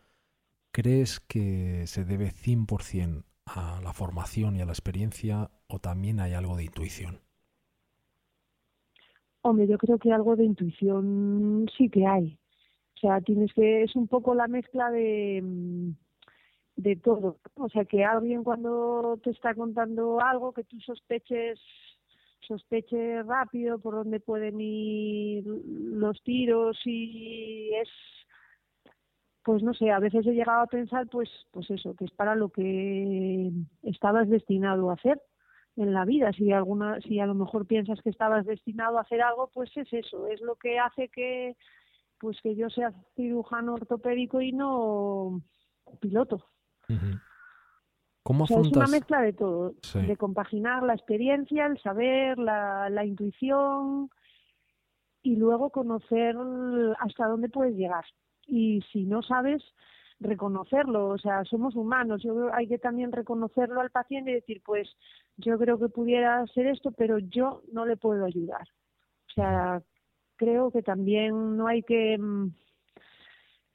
[0.72, 6.34] ¿Crees que se debe 100% a la formación y a la experiencia o también hay
[6.34, 7.25] algo de intuición?
[9.48, 12.36] Hombre, yo creo que algo de intuición sí que hay.
[12.96, 15.90] O sea, tienes que, es un poco la mezcla de, mm,
[16.74, 17.38] de todo.
[17.54, 21.60] O sea, que alguien cuando te está contando algo, que tú sospeches
[22.40, 27.88] sospeches rápido por dónde pueden ir los tiros y es
[29.44, 32.34] pues no sé, a veces he llegado a pensar pues pues eso, que es para
[32.34, 33.50] lo que
[33.82, 35.20] estabas destinado a hacer
[35.76, 36.32] en la vida.
[36.32, 39.92] Si alguna si a lo mejor piensas que estabas destinado a hacer algo, pues es
[39.92, 41.56] eso, es lo que hace que
[42.18, 45.42] pues que yo sea cirujano ortopédico y no
[46.00, 46.46] piloto.
[48.22, 54.10] ¿Cómo es una mezcla de todo, de compaginar la experiencia, el saber, la, la intuición
[55.22, 56.36] y luego conocer
[56.98, 58.04] hasta dónde puedes llegar.
[58.46, 59.62] Y si no sabes,
[60.20, 64.88] reconocerlo, o sea, somos humanos, yo hay que también reconocerlo al paciente y decir, pues
[65.36, 68.66] yo creo que pudiera ser esto, pero yo no le puedo ayudar.
[69.28, 69.82] O sea,
[70.36, 72.50] creo que también no hay que mm,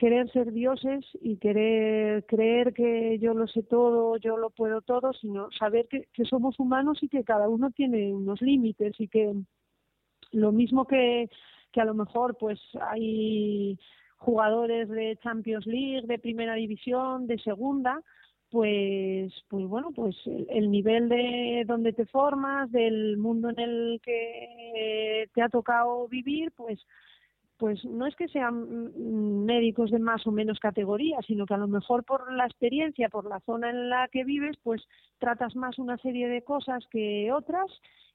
[0.01, 5.13] querer ser dioses y querer creer que yo lo sé todo, yo lo puedo todo,
[5.13, 9.31] sino saber que, somos humanos y que cada uno tiene unos límites y que
[10.31, 11.29] lo mismo que,
[11.71, 13.77] que a lo mejor pues hay
[14.17, 18.01] jugadores de Champions League, de primera división, de segunda,
[18.51, 25.29] pues, pues bueno, pues el, nivel de donde te formas, del mundo en el que
[25.33, 26.79] te ha tocado vivir, pues
[27.57, 31.67] pues no es que sean médicos de más o menos categoría, sino que a lo
[31.67, 34.81] mejor por la experiencia, por la zona en la que vives, pues
[35.19, 37.67] tratas más una serie de cosas que otras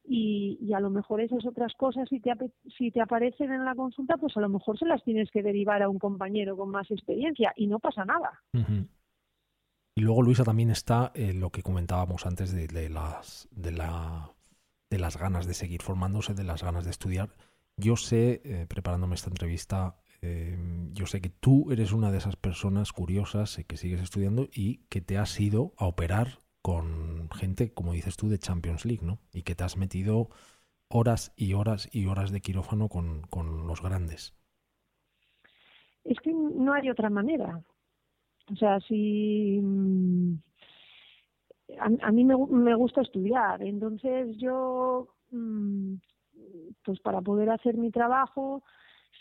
[0.03, 2.33] y, y a lo mejor esas otras cosas si te,
[2.77, 5.81] si te aparecen en la consulta, pues a lo mejor se las tienes que derivar
[5.81, 8.33] a un compañero con más experiencia y no pasa nada.
[9.99, 14.31] Y luego, Luisa, también está eh, lo que comentábamos antes de, las, de, la,
[14.91, 17.31] de las ganas de seguir formándose, de las ganas de estudiar.
[17.79, 22.37] Yo sé, eh, preparándome esta entrevista, em, yo sé que tú eres una de esas
[22.37, 27.95] personas curiosas que sigues estudiando y que te has ido a operar con gente, como
[27.95, 29.19] dices tú, de Champions League, ¿no?
[29.33, 30.29] Y que te has metido
[30.89, 34.35] horas y horas y horas de quirófano con, con los grandes.
[36.05, 37.63] Es que no hay otra manera.
[38.53, 40.35] O sea, si mm,
[41.79, 45.95] a, mí me, me, gusta estudiar, entonces yo, mm,
[46.85, 48.63] pues para poder hacer mi trabajo,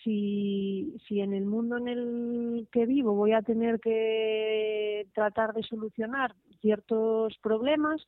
[0.04, 5.64] si, si en el mundo en el que vivo voy a tener que tratar de
[5.64, 8.06] solucionar ciertos problemas,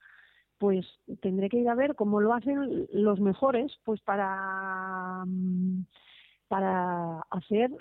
[0.59, 0.85] pues
[1.21, 5.81] tendré que ir a ver cómo lo hacen los mejores, pues para mm,
[6.47, 7.71] para hacer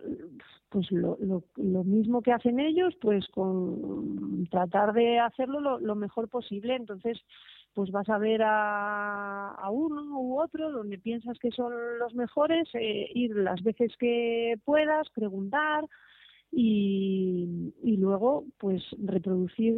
[0.69, 6.75] pues lo, lo, mismo que hacen ellos pues con tratar de hacerlo lo, mejor posible.
[6.75, 7.19] Entonces
[7.75, 12.69] pues vas a ver a, a, uno u otro donde piensas que son los mejores
[12.75, 15.85] eh, ir las veces que puedas preguntar
[16.59, 19.77] y, y luego pues reproducir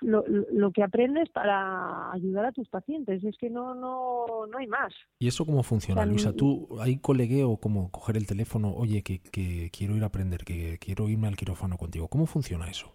[0.00, 3.22] lo, lo, que aprendes para ayudar a tus pacientes.
[3.22, 4.92] Es que no no no hay más.
[5.20, 9.70] Y eso cómo funciona Luisa tú hay colegueo como coger el teléfono oye que, que
[9.70, 12.08] quiero ir a aprender que quiero irme al quirófano contigo.
[12.08, 12.92] Cómo funciona eso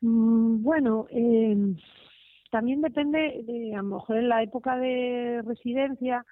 [0.00, 1.74] mm, bueno eh,
[2.52, 6.24] también depende de a lo mejor en la época de residencia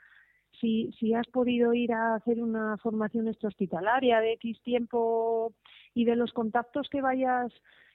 [0.60, 5.52] si, si has podido ir a hacer una formación extrahospitalaria de X tiempo
[5.94, 7.52] y de los contactos que vayas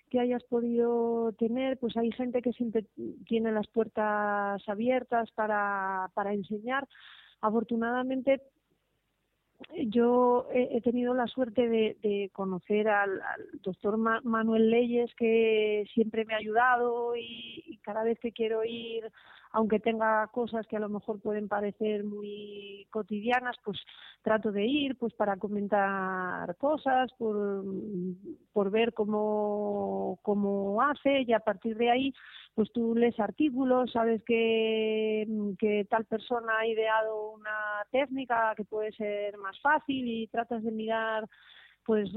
[0.10, 2.86] que hayas podido tener, pues hay gente que siempre
[3.26, 6.88] tiene las puertas abiertas para, para enseñar.
[7.42, 8.42] Afortunadamente,
[9.88, 13.22] yo he, tenido la suerte de, conocer al,
[13.64, 19.04] doctor Manuel Leyes, que siempre me ha ayudado y, cada vez que quiero ir
[19.56, 23.80] aunque tenga cosas que a lo mejor pueden parecer muy cotidianas, pues
[24.22, 27.64] trato de ir pues para comentar cosas, por,
[28.52, 32.14] por ver cómo, cómo hace y a partir de ahí
[32.54, 35.26] pues tú lees artículos, sabes que,
[35.58, 40.72] que tal persona ha ideado una técnica que puede ser más fácil y tratas de
[40.72, 41.30] mirar
[41.86, 42.10] pues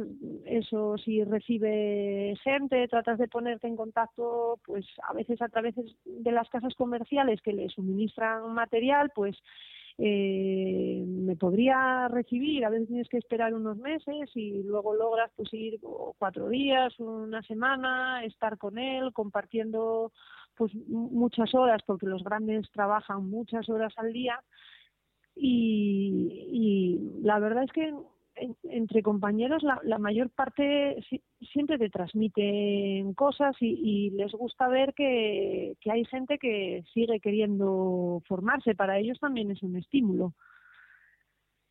[0.47, 6.33] eso si recibe gente, tratas de ponerte en contacto pues a veces a través de
[6.33, 9.37] las casas comerciales que le suministran material, pues
[9.99, 15.53] eh, me podría recibir, a veces tienes que esperar unos meses y luego logras pues
[15.53, 15.81] ir
[16.19, 20.13] cuatro días, una semana, estar con él, compartiendo
[20.57, 24.41] pues muchas horas, porque los grandes trabajan muchas horas al día.
[25.35, 27.93] Y, y la verdad es que
[28.65, 31.05] entre compañeros la, la mayor parte
[31.53, 38.23] siempre te transmiten cosas y, les gusta ver que, que, hay gente que sigue queriendo
[38.27, 38.75] formarse.
[38.75, 40.35] Para ellos también es un estímulo.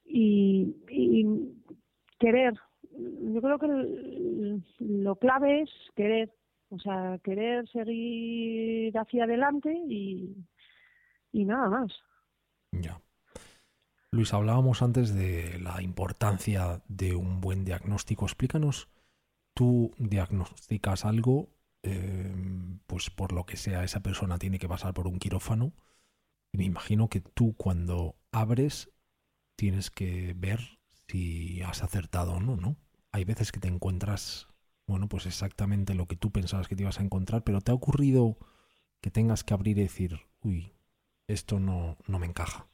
[0.05, 1.25] Y, y
[2.19, 2.53] querer.
[2.91, 6.31] Yo creo que lo clave es querer.
[6.69, 10.35] O sea, querer seguir hacia adelante y,
[11.31, 11.93] y nada más.
[12.71, 12.99] Ya.
[14.17, 18.25] Luis, hablábamos antes de la importancia de un buen diagnóstico.
[18.25, 18.89] Explícanos,
[19.53, 21.51] tú diagnosticas algo,
[21.83, 22.33] eh,
[22.87, 25.71] pues por lo que sea, esa persona tiene que pasar por un quirófano.
[26.51, 28.89] Y me imagino que tú cuando abres
[29.55, 32.75] tienes que ver si has acertado o no, ¿no?
[33.11, 34.47] Hay veces que te encuentras,
[34.87, 37.75] bueno, pues exactamente lo que tú pensabas que te ibas a encontrar, pero ¿te ha
[37.75, 38.39] ocurrido
[38.99, 40.73] que tengas que abrir y decir, uy,
[41.27, 42.67] esto no, no me encaja?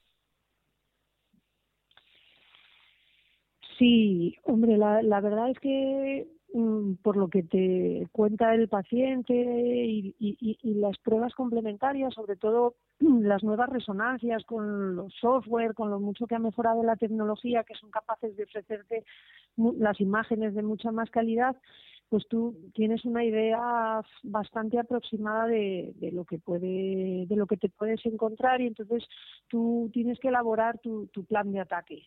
[3.77, 9.33] Sí, hombre, la, la verdad es que mm, por lo que te cuenta el paciente
[9.33, 10.15] y,
[10.75, 16.35] las pruebas complementarias, sobre todo las nuevas resonancias con los software, con lo mucho que
[16.35, 19.05] ha mejorado la tecnología, que son capaces de ofrecerte
[19.55, 21.55] las imágenes de mucha más calidad,
[22.09, 27.57] pues tú tienes una idea bastante aproximada de, de, lo que puede, de lo que
[27.57, 29.03] te puedes encontrar y entonces
[29.47, 32.03] tú tienes que elaborar tu plan de ataque.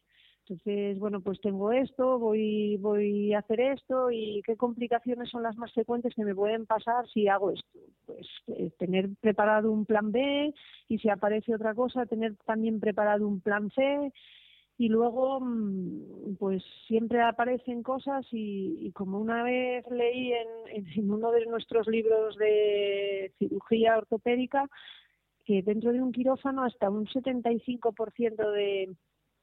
[0.49, 5.57] Entonces, bueno, pues tengo esto, voy, voy a hacer esto y qué complicaciones son las
[5.57, 7.81] más frecuentes que me pueden pasar si hago esto.
[8.05, 10.55] Pues eh, tener preparado un plan B
[10.89, 14.13] y si aparece otra cosa, tener también preparado un plan C
[14.79, 21.11] y luego mm, pues siempre aparecen cosas y, y como una vez leí en, en,
[21.11, 24.69] uno de nuestros libros de cirugía ortopédica
[25.45, 28.95] que dentro de un quirófano hasta un 75% de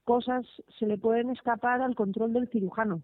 [0.03, 0.45] cosas
[0.79, 3.03] se le pueden escapar al control del cirujano.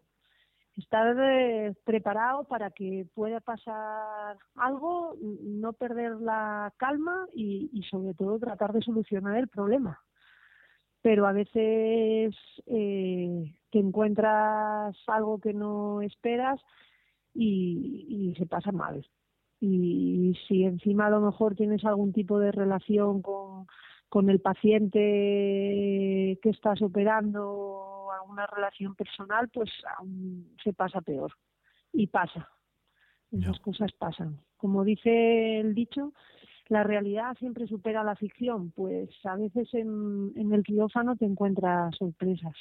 [0.78, 8.40] Estar eh, preparado para que pueda pasar algo, no perder la calma y, sobre todo
[8.40, 10.00] tratar de solucionar el problema.
[11.02, 12.36] Pero a veces
[12.66, 16.62] eh, te encuentras algo que no esperas
[17.34, 19.06] y, y se pasa mal.
[19.60, 23.68] Y si encima a lo mejor tienes algún tipo de relación con
[24.10, 25.00] con el paciente
[26.42, 31.32] que estás operando alguna relación personal, pues aún se pasa peor.
[31.94, 32.50] Y pasa.
[33.32, 34.40] Esas cosas pasan.
[34.58, 36.14] Como dice el dicho,
[36.68, 38.72] la realidad siempre supera la ficción.
[38.72, 42.56] Pues a veces en, en el quirófano te encuentras sorpresas.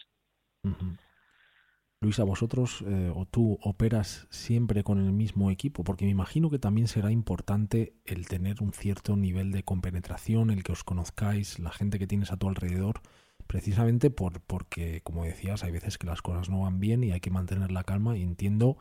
[2.01, 6.61] Luisa, vosotros eh, o tú operas siempre con el mismo equipo, porque me imagino que
[6.61, 11.73] también será importante el tener un cierto nivel de compenetración, el que os conozcáis, la
[11.73, 13.01] gente que tienes a tu alrededor,
[13.49, 17.21] precisamente por, porque, como decías, hay veces que las cosas no van bien y hay
[17.21, 18.79] que mantener la calma y entiendo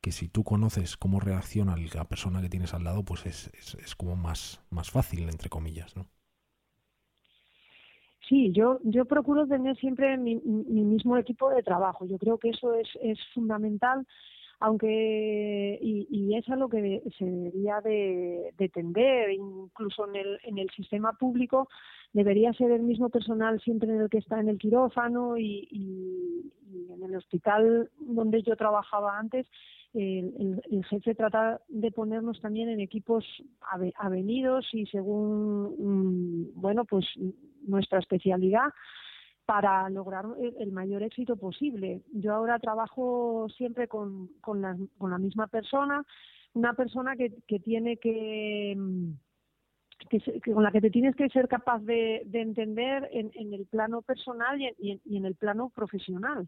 [0.00, 3.76] que si tú conoces cómo reacciona la persona que tienes al lado, pues es, es,
[3.76, 6.08] es como más, más fácil, entre comillas, ¿no?
[8.28, 12.04] Sí, yo, yo procuro tener siempre mi, mi mismo equipo de trabajo.
[12.06, 14.06] Yo creo que eso es, es fundamental,
[14.60, 20.38] aunque y, y es a lo que se debería de, de tender, incluso en el,
[20.42, 21.68] en el sistema público
[22.12, 26.52] debería ser el mismo personal siempre en el que está en el quirófano y, y,
[26.70, 29.46] y en el hospital donde yo trabajaba antes
[29.98, 33.24] el, el, el, jefe trata de ponernos también en equipos
[33.96, 37.04] avenidos y según mm, bueno pues
[37.66, 38.68] nuestra especialidad
[39.44, 40.26] para lograr
[40.58, 42.02] el mayor éxito posible.
[42.12, 46.04] Yo ahora trabajo siempre con, con, la, misma persona,
[46.52, 49.12] una persona que, que tiene que, mm,
[50.10, 54.02] que, con la que te tienes que ser capaz de, de entender en, el plano
[54.02, 56.46] personal y en el plano profesional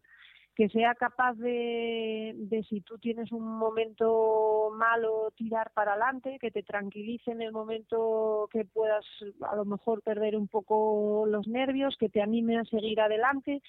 [0.60, 6.50] que sea capaz de, de, si tú tienes un momento malo, tirar para adelante, que
[6.50, 9.06] te tranquilice en el momento que puedas
[9.40, 13.62] a lo mejor perder un poco los nervios, que te anime a seguir adelante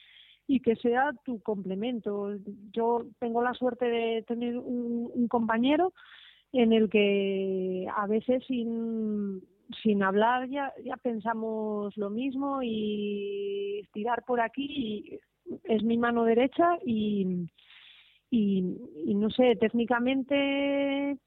[0.48, 2.36] y que sea tu complemento.
[2.74, 5.94] Yo tengo la suerte de tener un, compañero
[6.52, 9.42] en el que a veces sin,
[9.84, 15.20] sin hablar ya, ya pensamos lo mismo y tirar por aquí
[15.64, 17.50] es mi mano derecha y,
[18.30, 18.62] y,
[19.14, 21.18] no sé, técnicamente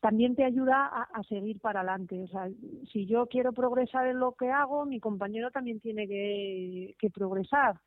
[0.00, 2.22] también te ayuda a, seguir para adelante.
[2.22, 2.48] O sea,
[2.92, 7.80] si yo quiero progresar en lo que hago, mi compañero también tiene que, que progresar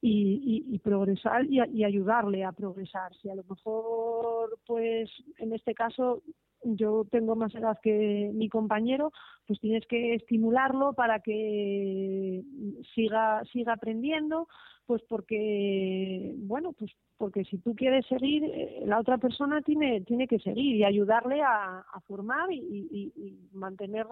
[0.00, 3.14] y, y, progresar y, y, ayudarle a progresar.
[3.16, 6.22] Si a lo mejor, pues en este caso,
[6.64, 9.12] yo tengo más edad que mi compañero,
[9.46, 12.42] pues tienes que estimularlo para que
[12.94, 14.48] siga siga aprendiendo,
[14.86, 20.26] pues porque bueno, pues porque si tú quieres seguir, eh, la otra persona tiene tiene
[20.26, 23.12] que seguir y ayudarle a, formar y,
[23.52, 24.06] mantener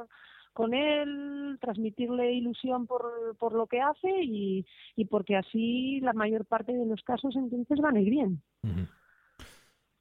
[0.52, 6.44] con él, transmitirle ilusión por, por lo que hace y, y porque así la mayor
[6.44, 8.42] parte de los casos entonces van a ir bien.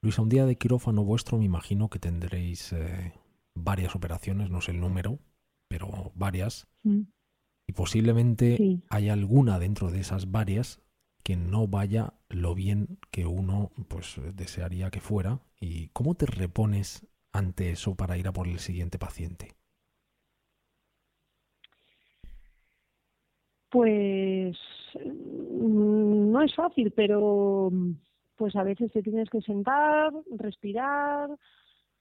[0.02, 3.14] Luisa, un día de quirófano vuestro me imagino que tendréis eh,
[3.54, 5.20] varias operaciones, no sé el número,
[5.68, 6.68] pero varias.
[6.84, 7.02] Mm.
[7.68, 10.82] Y posiblemente hay alguna dentro de esas varias
[11.22, 15.42] que no vaya lo bien que uno pues desearía que fuera.
[15.60, 19.54] ¿Y cómo te repones ante eso para ir a por el siguiente paciente?
[23.70, 24.58] Pues
[25.06, 27.70] mm, no es fácil, pero
[28.40, 31.30] pues a veces te tienes que sentar, respirar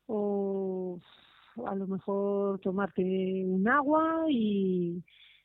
[0.06, 1.00] o
[1.66, 3.02] a lo mejor tomarte
[3.44, 5.02] un agua y,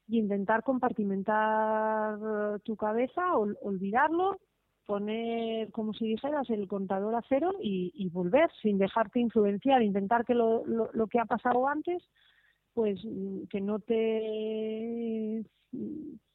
[0.07, 4.37] intentar compartimentar tu cabeza, o, olvidarlo,
[4.85, 10.35] poner, como si dijeras, el contador a cero y, volver sin dejarte influenciar, intentar que
[10.35, 12.03] lo, lo, que ha pasado antes,
[12.75, 13.01] pues
[13.49, 15.43] que no te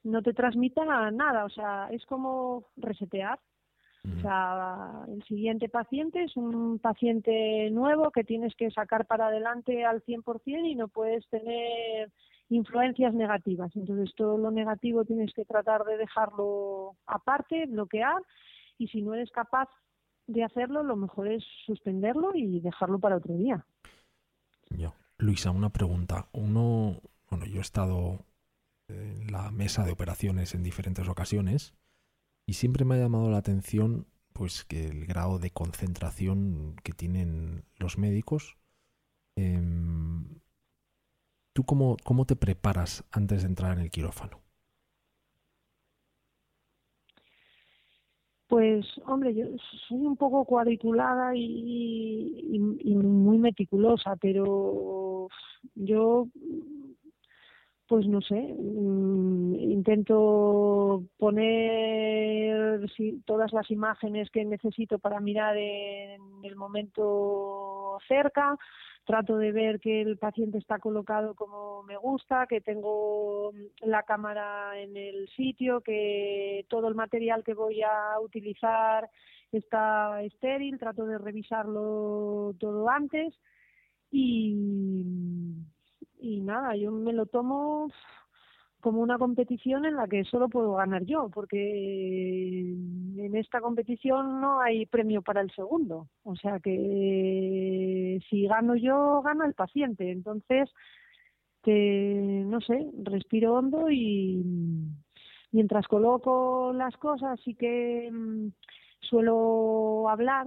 [0.02, 3.38] no te transmita nada, o sea, es como resetear
[4.16, 9.84] o sea, el siguiente paciente es un paciente nuevo que tienes que sacar para adelante
[9.84, 12.10] al 100% y no puedes tener
[12.48, 13.70] influencias negativas.
[13.76, 18.22] Entonces, todo lo negativo tienes que tratar de dejarlo aparte, bloquear,
[18.78, 19.68] y si no eres capaz
[20.26, 23.64] de hacerlo, lo mejor es suspenderlo y dejarlo para otro día.
[25.20, 26.28] Luisa, una pregunta.
[26.32, 28.24] Uno, bueno, yo he estado
[28.86, 31.74] en la mesa de operaciones en diferentes ocasiones
[32.48, 37.64] y siempre me ha llamado la atención pues que el grado de concentración que tienen
[37.76, 38.56] los médicos.
[39.36, 40.40] Em,
[41.52, 44.40] ¿Tú cómo, cómo te preparas antes de entrar en el quirófano?
[48.46, 49.44] Pues, hombre, yo
[49.86, 55.28] soy un poco cuadriculada y, y, muy meticulosa, pero
[55.74, 56.28] yo
[57.88, 62.86] pues no sé, mm, intento poner
[63.24, 68.56] todas las imágenes que necesito para mirar en el momento cerca,
[69.04, 74.78] trato de ver que el paciente está colocado como me gusta, que tengo la cámara
[74.78, 79.08] en el sitio, que todo el material que voy a utilizar
[79.50, 83.34] está estéril, trato de revisarlo todo antes
[84.10, 84.54] y
[86.20, 87.88] y nada, yo me lo tomo
[88.80, 94.60] como una competición en la que solo puedo ganar yo, porque en esta competición no
[94.60, 96.08] hay premio para el segundo.
[96.22, 100.10] O sea que si gano yo, gana el paciente.
[100.10, 100.70] Entonces,
[101.62, 104.44] que, no sé, respiro hondo y
[105.50, 108.48] mientras coloco las cosas sí que mm,
[109.00, 110.46] suelo hablar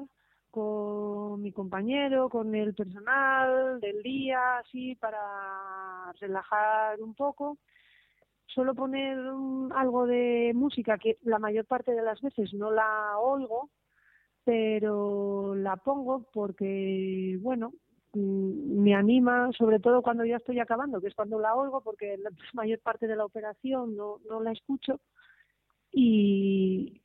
[0.51, 7.57] con mi compañero, con el personal del día, así, para relajar un poco.
[8.47, 9.17] Suelo poner
[9.73, 13.69] algo de música que la mayor parte de las veces no la oigo,
[14.43, 17.73] pero la pongo porque, bueno,
[18.13, 22.17] mm, me anima, sobre todo cuando ya estoy acabando, que es cuando la oigo, porque
[22.17, 24.99] la mayor parte de la operación no, no la escucho.
[25.93, 27.01] Y,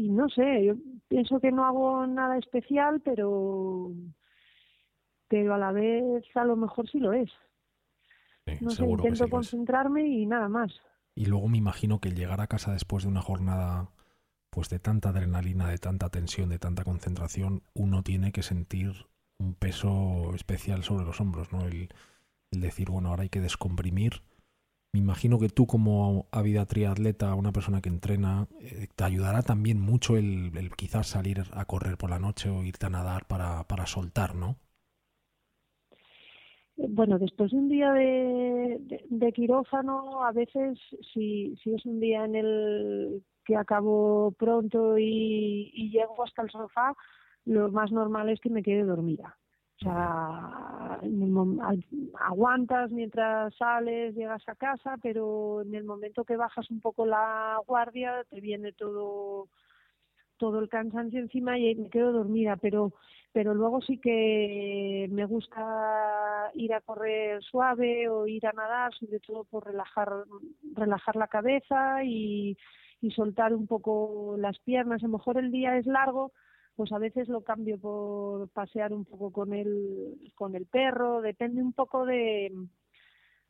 [0.00, 0.74] y no sé, yo
[1.08, 3.92] pienso que no hago nada especial, pero
[5.28, 7.30] pero a la vez a lo mejor sí lo es.
[8.60, 10.72] no sé, intento concentrarme y nada más.
[11.14, 13.90] Y luego me imagino que el llegar a casa después de una jornada
[14.48, 19.06] pues de tanta adrenalina, de tanta tensión, de tanta concentración, uno tiene que sentir
[19.38, 21.66] un peso especial sobre los hombros, ¿no?
[21.66, 21.90] El,
[22.50, 24.22] el decir, bueno, ahora hay que descomprimir
[24.92, 29.80] Me imagino que tú como ávida triatleta, una persona que entrena, eh, te ayudará también
[29.80, 33.86] mucho el, quizás salir a correr por la noche o irte a nadar para, para
[33.86, 34.56] soltar, ¿no?
[36.76, 40.78] Bueno, después de un día de, de, quirófano, a veces
[41.12, 46.96] si, si es un día en el que acabo pronto y llego hasta el sofá,
[47.44, 49.39] lo más normal es que me quede dormida.
[49.80, 51.00] O sea,
[52.20, 57.58] aguantas mientras sales, llegas a casa, pero en el momento que bajas un poco la
[57.66, 59.48] guardia te viene todo
[60.36, 62.92] todo el cansancio encima y me quedo dormida, pero
[63.32, 69.20] pero luego sí que me gusta ir a correr suave o ir a nadar, sobre
[69.20, 70.24] todo por relajar
[70.74, 72.56] relajar la cabeza y,
[73.00, 75.02] y soltar un poco las piernas.
[75.02, 76.32] A lo mejor el día es largo,
[76.80, 81.60] pues a veces lo cambio por pasear un poco con el, con el perro, depende
[81.60, 82.50] un poco de,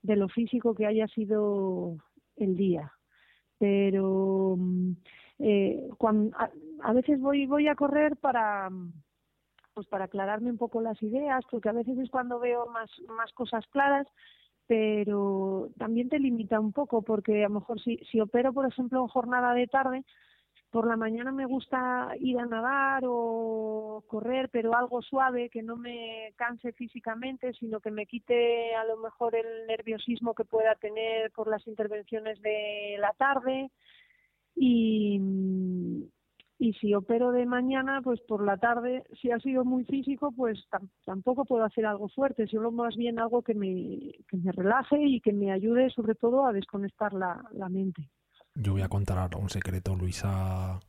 [0.03, 1.95] de lo físico que haya sido
[2.35, 2.93] el día.
[3.57, 4.57] Pero
[5.39, 6.37] eh, cuando,
[6.83, 8.69] a, veces voy, voy a correr para
[9.75, 13.33] pues para aclararme un poco las ideas, porque a veces es cuando veo más, más
[13.35, 14.09] cosas claras,
[14.67, 19.01] pero también te limita un poco, porque a lo mejor si, si opero, por ejemplo,
[19.03, 20.05] en jornada de tarde,
[20.71, 25.77] por la mañana me gusta ir a nadar o correr, pero algo suave, que no
[25.77, 31.33] me canse físicamente, sino que me quite a lo mejor el nerviosismo que pueda tener
[31.33, 33.71] por las intervenciones de la tarde.
[34.55, 35.21] Y,
[36.59, 40.65] y si opero de mañana, pues por la tarde, si ha sido muy físico, pues
[41.05, 45.21] tampoco puedo hacer algo fuerte, solo más bien algo que me, que me relaje y
[45.21, 48.09] que me ayude sobre todo a desconectar la, la mente.
[48.55, 49.97] Yo voy a contar un secreto.
[49.97, 50.81] Luisa,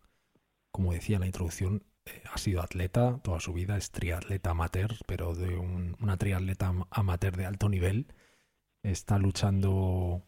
[0.72, 4.96] como decía en la introducción, eh, ha sido atleta toda su vida, es triatleta amateur,
[5.06, 8.08] pero de una triatleta amateur de alto nivel.
[8.84, 10.24] Está luchando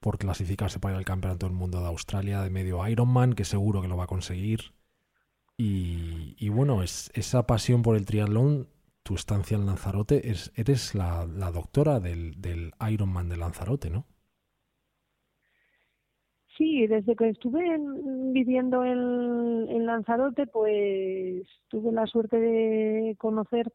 [0.00, 3.82] por clasificarse para ir al Campeonato del Mundo de Australia de medio Ironman, que seguro
[3.82, 4.74] que lo va a conseguir.
[5.56, 8.68] Y, bueno, es, esa pasión por el triatlón,
[9.02, 14.06] tu estancia en Lanzarote, es, eres la, doctora del, del Ironman de Lanzarote, ¿no?
[16.56, 17.64] Sí, desde que estuve
[18.32, 23.72] viviendo en, Lanzarote, pues tuve la suerte de conocer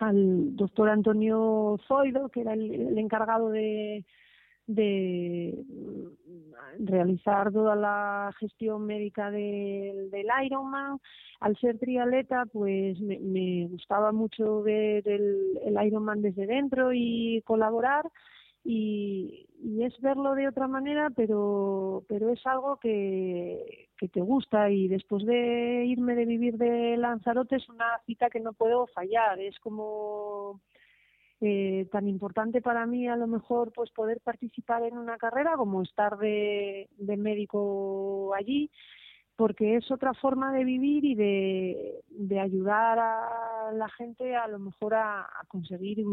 [0.00, 4.04] al doctor Antonio Zoido, que era el, encargado de,
[4.66, 5.64] de
[6.80, 10.98] realizar toda la gestión médica del, del Ironman.
[11.38, 18.04] Al ser trialeta, pues me, gustaba mucho ver el, el Ironman desde dentro y colaborar
[18.64, 24.70] y, y es verlo de otra manera, pero, pero es algo que, que te gusta
[24.70, 29.38] y después de irme de vivir de Lanzarote es una cita que no puedo fallar,
[29.38, 30.60] es como
[31.40, 35.82] eh, tan importante para mí a lo mejor pues poder participar en una carrera como
[35.82, 38.70] estar de, de médico allí
[39.36, 44.58] porque es otra forma de vivir y de, de ayudar a la gente a lo
[44.58, 46.04] mejor a, a conseguir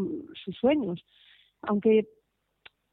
[0.44, 1.04] sus sueños.
[1.60, 2.08] Aunque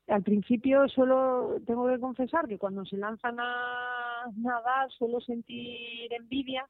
[0.08, 6.68] al principio solo tengo que confesar que cuando se lanzan a nadar suelo sentir envidia.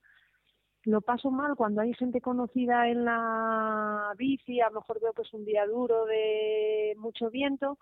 [0.84, 5.24] Lo paso mal cuando hay gente conocida en la bici, a lo mejor veo que
[5.24, 7.80] es un día duro de mucho viento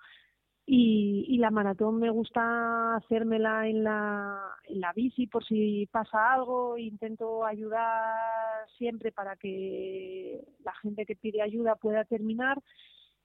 [0.66, 4.40] y, y la maratón me gusta hacérmela en la,
[4.70, 11.18] en la bici por si pasa algo, intento ayudar siempre para que la gente que
[11.18, 12.58] pide ayuda pueda terminar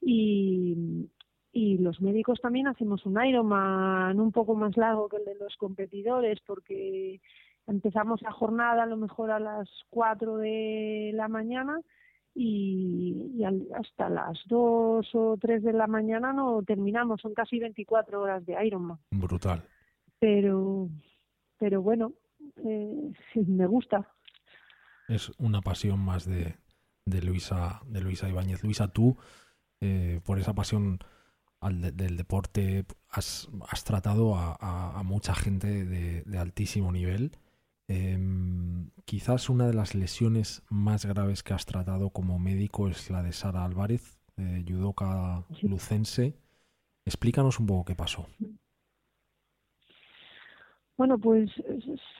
[0.00, 1.08] y,
[1.52, 5.56] y los médicos también hacemos un Ironman un poco más largo que el de los
[5.56, 7.20] competidores porque
[7.66, 11.80] empezamos la jornada a lo mejor a las 4 de la mañana
[12.34, 13.42] y,
[13.74, 18.64] hasta las 2 o 3 de la mañana no terminamos, son casi 24 horas de
[18.64, 18.98] Ironman.
[19.10, 19.64] Brutal.
[20.20, 20.88] Pero,
[21.58, 22.12] pero bueno,
[22.64, 23.12] eh,
[23.46, 24.06] me gusta.
[25.08, 26.54] Es una pasión más de,
[27.06, 28.62] de Luisa, de Luisa Ibáñez.
[28.62, 29.16] Luisa, tú,
[29.80, 30.98] eh, por esa pasión
[31.60, 37.32] al del deporte, has, has tratado a, mucha gente de, altísimo nivel.
[37.88, 43.22] Em, quizás una de las lesiones más graves que has tratado como médico es la
[43.22, 46.34] de Sara Álvarez, eh, judoka lucense.
[47.06, 48.26] Explícanos un poco qué pasó.
[50.98, 51.48] Bueno, pues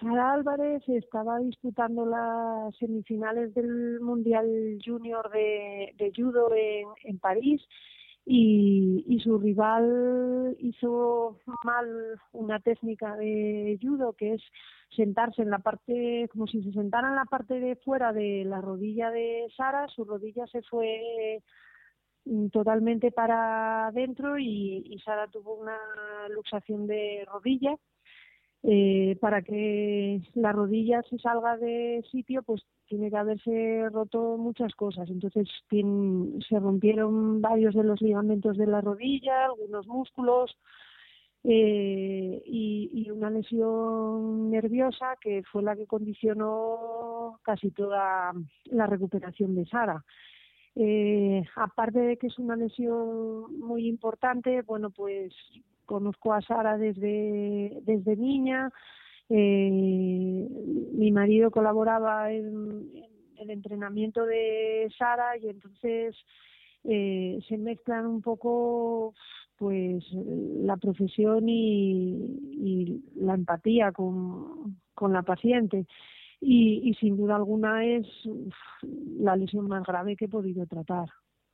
[0.01, 7.61] Sara Álvarez estaba disputando las semifinales del Mundial Junior de, judo en, en París
[8.31, 14.43] y, y su rival hizo mal una técnica de judo que es
[14.95, 18.61] sentarse en la parte como si se sentara en la parte de fuera de la
[18.61, 21.43] rodilla de Sara su rodilla se fue
[22.27, 25.79] mm, totalmente para adentro y, Sara tuvo una
[26.29, 27.77] luxación de rodilla.
[28.65, 34.75] Eh, para que la rodilla se salga de sitio, pues tiene que haberse roto muchas
[34.75, 35.09] cosas.
[35.11, 40.57] Entonces se rompieron varios de los ligamentos de la rodilla, algunos músculos,
[41.45, 48.33] eh, y, una lesión nerviosa que fue la que condicionó casi toda
[48.67, 50.05] la recuperación de Sara.
[50.77, 55.35] Eh, aparte de que es una lesión muy importante, bueno, pues
[55.87, 58.71] conozco a Sara desde, desde niña.
[59.31, 60.49] Eh,
[60.93, 62.91] mi marido colaboraba en,
[63.37, 66.17] el entrenamiento de Sara y entonces
[66.85, 69.15] eh, se mezclan un poco
[69.57, 75.87] pues la profesión y, la empatía con, la paciente.
[76.41, 78.07] Y, sin duda alguna es
[79.19, 81.09] la lesión más grave que he podido tratar.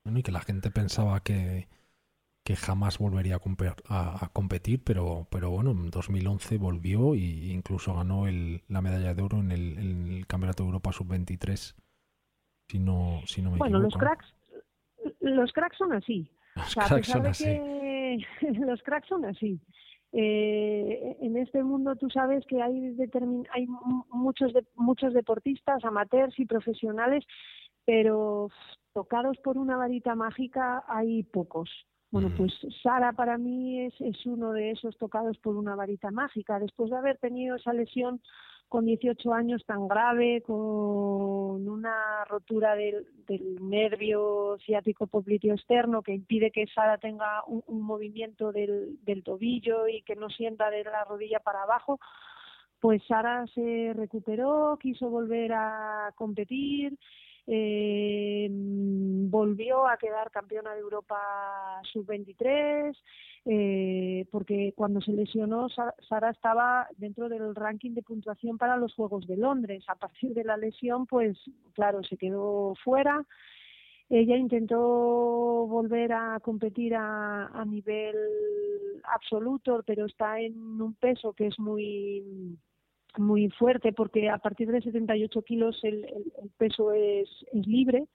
[0.05, 1.67] y que la gente pensaba que,
[2.45, 3.37] que jamás volvería
[3.89, 9.23] a, competir, pero, pero bueno, en 2011 volvió e incluso ganó el, la medalla de
[9.23, 11.75] oro en el, Campeonato de Europa Sub-23,
[12.69, 14.27] si no, si no me bueno, los cracks,
[15.21, 16.31] los cracks son así.
[16.55, 17.61] Los cracks son así.
[18.61, 19.59] los cracks son así.
[20.13, 22.95] Eh, en este mundo tú sabes que hay,
[23.53, 23.67] hay
[24.11, 27.25] muchos, muchos deportistas, amateurs y profesionales,
[27.87, 28.51] pero
[28.93, 31.71] tocados por una varita mágica hay pocos.
[32.15, 36.61] Bueno, pues Sara para mí es, es uno de esos tocados por una varita mágica.
[36.61, 38.21] Después de haber tenido esa lesión
[38.69, 43.05] con 18 años tan grave, con una rotura del,
[43.61, 50.03] nervio ciático popliteo externo que impide que Sara tenga un, movimiento del, del, tobillo y
[50.03, 51.99] que no sienta de la rodilla para abajo,
[52.79, 56.97] pues Sara se recuperó, quiso volver a competir
[57.47, 61.19] eh, volvió a quedar campeona de Europa
[61.93, 62.97] sub-23,
[63.47, 69.27] eh, porque cuando se lesionó Sara estaba dentro del ranking de puntuación para los Juegos
[69.27, 69.85] de Londres.
[69.89, 71.39] A partir de la lesión, pues
[71.75, 73.27] claro, se quedó fuera.
[74.09, 74.79] Ella intentó
[75.67, 78.15] volver a competir a, a nivel
[79.05, 82.59] absoluto, pero está en un peso que es muy
[83.19, 88.07] muy fuerte porque a partir de 78 kilos el, el, peso es, libre.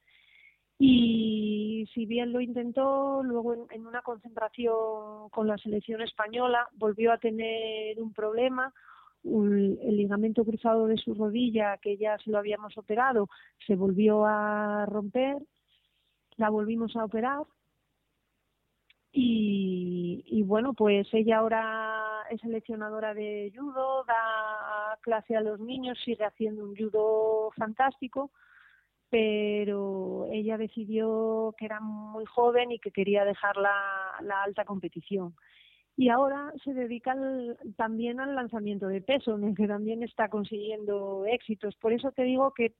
[0.77, 7.17] Y si bien lo intentó, luego en, una concentración con la selección española volvió a
[7.17, 8.73] tener un problema,
[9.23, 13.27] el ligamento cruzado de su rodilla que ya se lo habíamos operado
[13.67, 15.37] se volvió a romper,
[16.37, 17.43] la volvimos a operar.
[19.11, 24.58] Y, y bueno, pues ella ahora es seleccionadora de judo, da
[25.09, 28.29] clase a los niños, sigue haciendo un judo fantástico,
[29.09, 33.73] pero ella decidió que era muy joven y que quería dejar la,
[34.21, 35.33] la alta competición.
[35.97, 37.15] Y ahora se dedica
[37.75, 41.75] también al lanzamiento de peso, en el que también está consiguiendo éxitos.
[41.77, 42.75] Por eso te digo que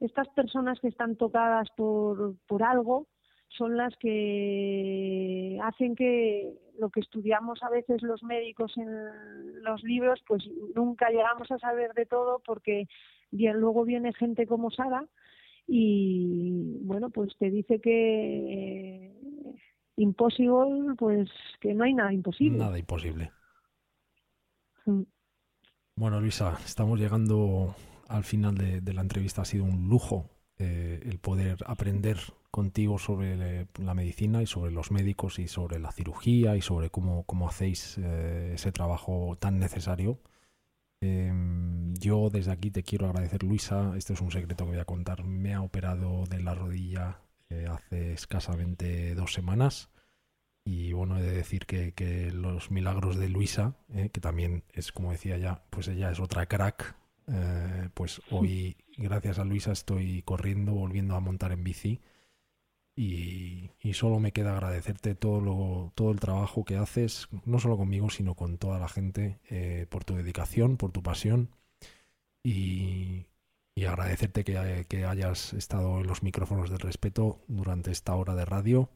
[0.00, 3.06] estas personas que están tocadas por, por algo,
[3.56, 10.20] son las que hacen que lo que estudiamos a veces los médicos en los libros,
[10.26, 10.42] pues
[10.74, 12.88] nunca llegamos a saber de todo porque
[13.30, 15.06] bien luego viene gente como Sara
[15.66, 19.14] y bueno, pues te dice que
[19.96, 21.28] imposible, pues
[21.60, 22.58] que no hay nada imposible.
[22.58, 23.30] Nada imposible.
[24.86, 25.02] Mm.
[25.96, 27.74] Bueno, Luisa, estamos llegando
[28.08, 29.42] al final de, de la entrevista.
[29.42, 32.16] Ha sido un lujo eh, el poder aprender
[32.50, 37.24] contigo sobre la medicina y sobre los médicos y sobre la cirugía y sobre cómo,
[37.24, 40.20] cómo hacéis eh, ese trabajo tan necesario.
[41.00, 43.94] Em, yo desde aquí te quiero agradecer, Luisa.
[43.96, 45.24] Este es un secreto que voy a contar.
[45.24, 49.90] Me ha operado de la rodilla eh, hace escasamente dos semanas.
[50.64, 53.76] Y bueno, he de decir que, que los milagros de Luisa,
[54.12, 57.00] que también es, como decía ya, pues ella es otra crack
[57.32, 62.00] eh, pues hoy, gracias a Luisa, estoy corriendo, volviendo a montar en bici.
[63.02, 68.10] Y, solo me queda agradecerte todo, lo, todo el trabajo que haces, no solo conmigo,
[68.10, 71.48] sino con toda la gente, eh, por tu dedicación, por tu pasión.
[72.42, 73.26] Y,
[73.86, 78.90] agradecerte que, que, hayas estado en los micrófonos del respeto durante esta hora de radio.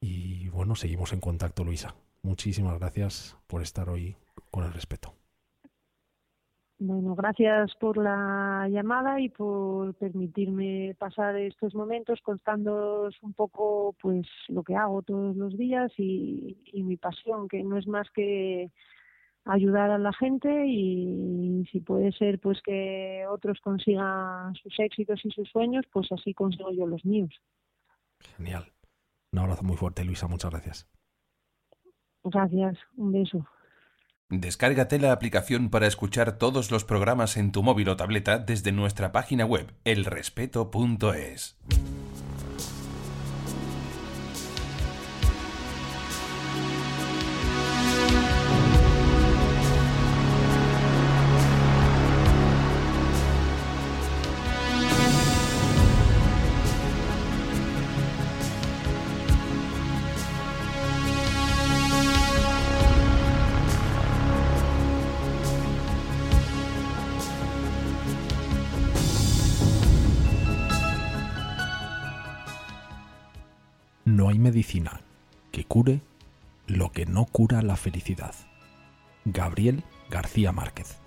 [0.00, 1.94] Y bueno, seguimos en contacto, Luisa.
[2.22, 4.16] Muchísimas gracias por estar hoy
[4.50, 5.14] con el respeto.
[6.78, 14.26] Bueno, gracias por la llamada y por permitirme pasar estos momentos contándoos un poco pues
[14.48, 18.72] lo que hago todos los días y, mi pasión, que no es más que
[19.44, 25.30] ayudar a la gente y si puede ser pues que otros consigan sus éxitos y
[25.30, 27.32] sus sueños, pues así consigo yo los míos.
[28.36, 28.64] Genial.
[29.32, 30.26] Un abrazo muy fuerte, Luisa.
[30.26, 30.88] Muchas gracias.
[32.24, 32.78] Gracias.
[32.96, 33.46] Un beso.
[34.30, 39.12] Descárgate la aplicación para escuchar todos los programas en tu móvil o tableta desde nuestra
[39.12, 41.56] página web elrespeto.es.
[77.06, 78.34] no cura la felicidad.
[79.24, 81.03] Gabriel García Márquez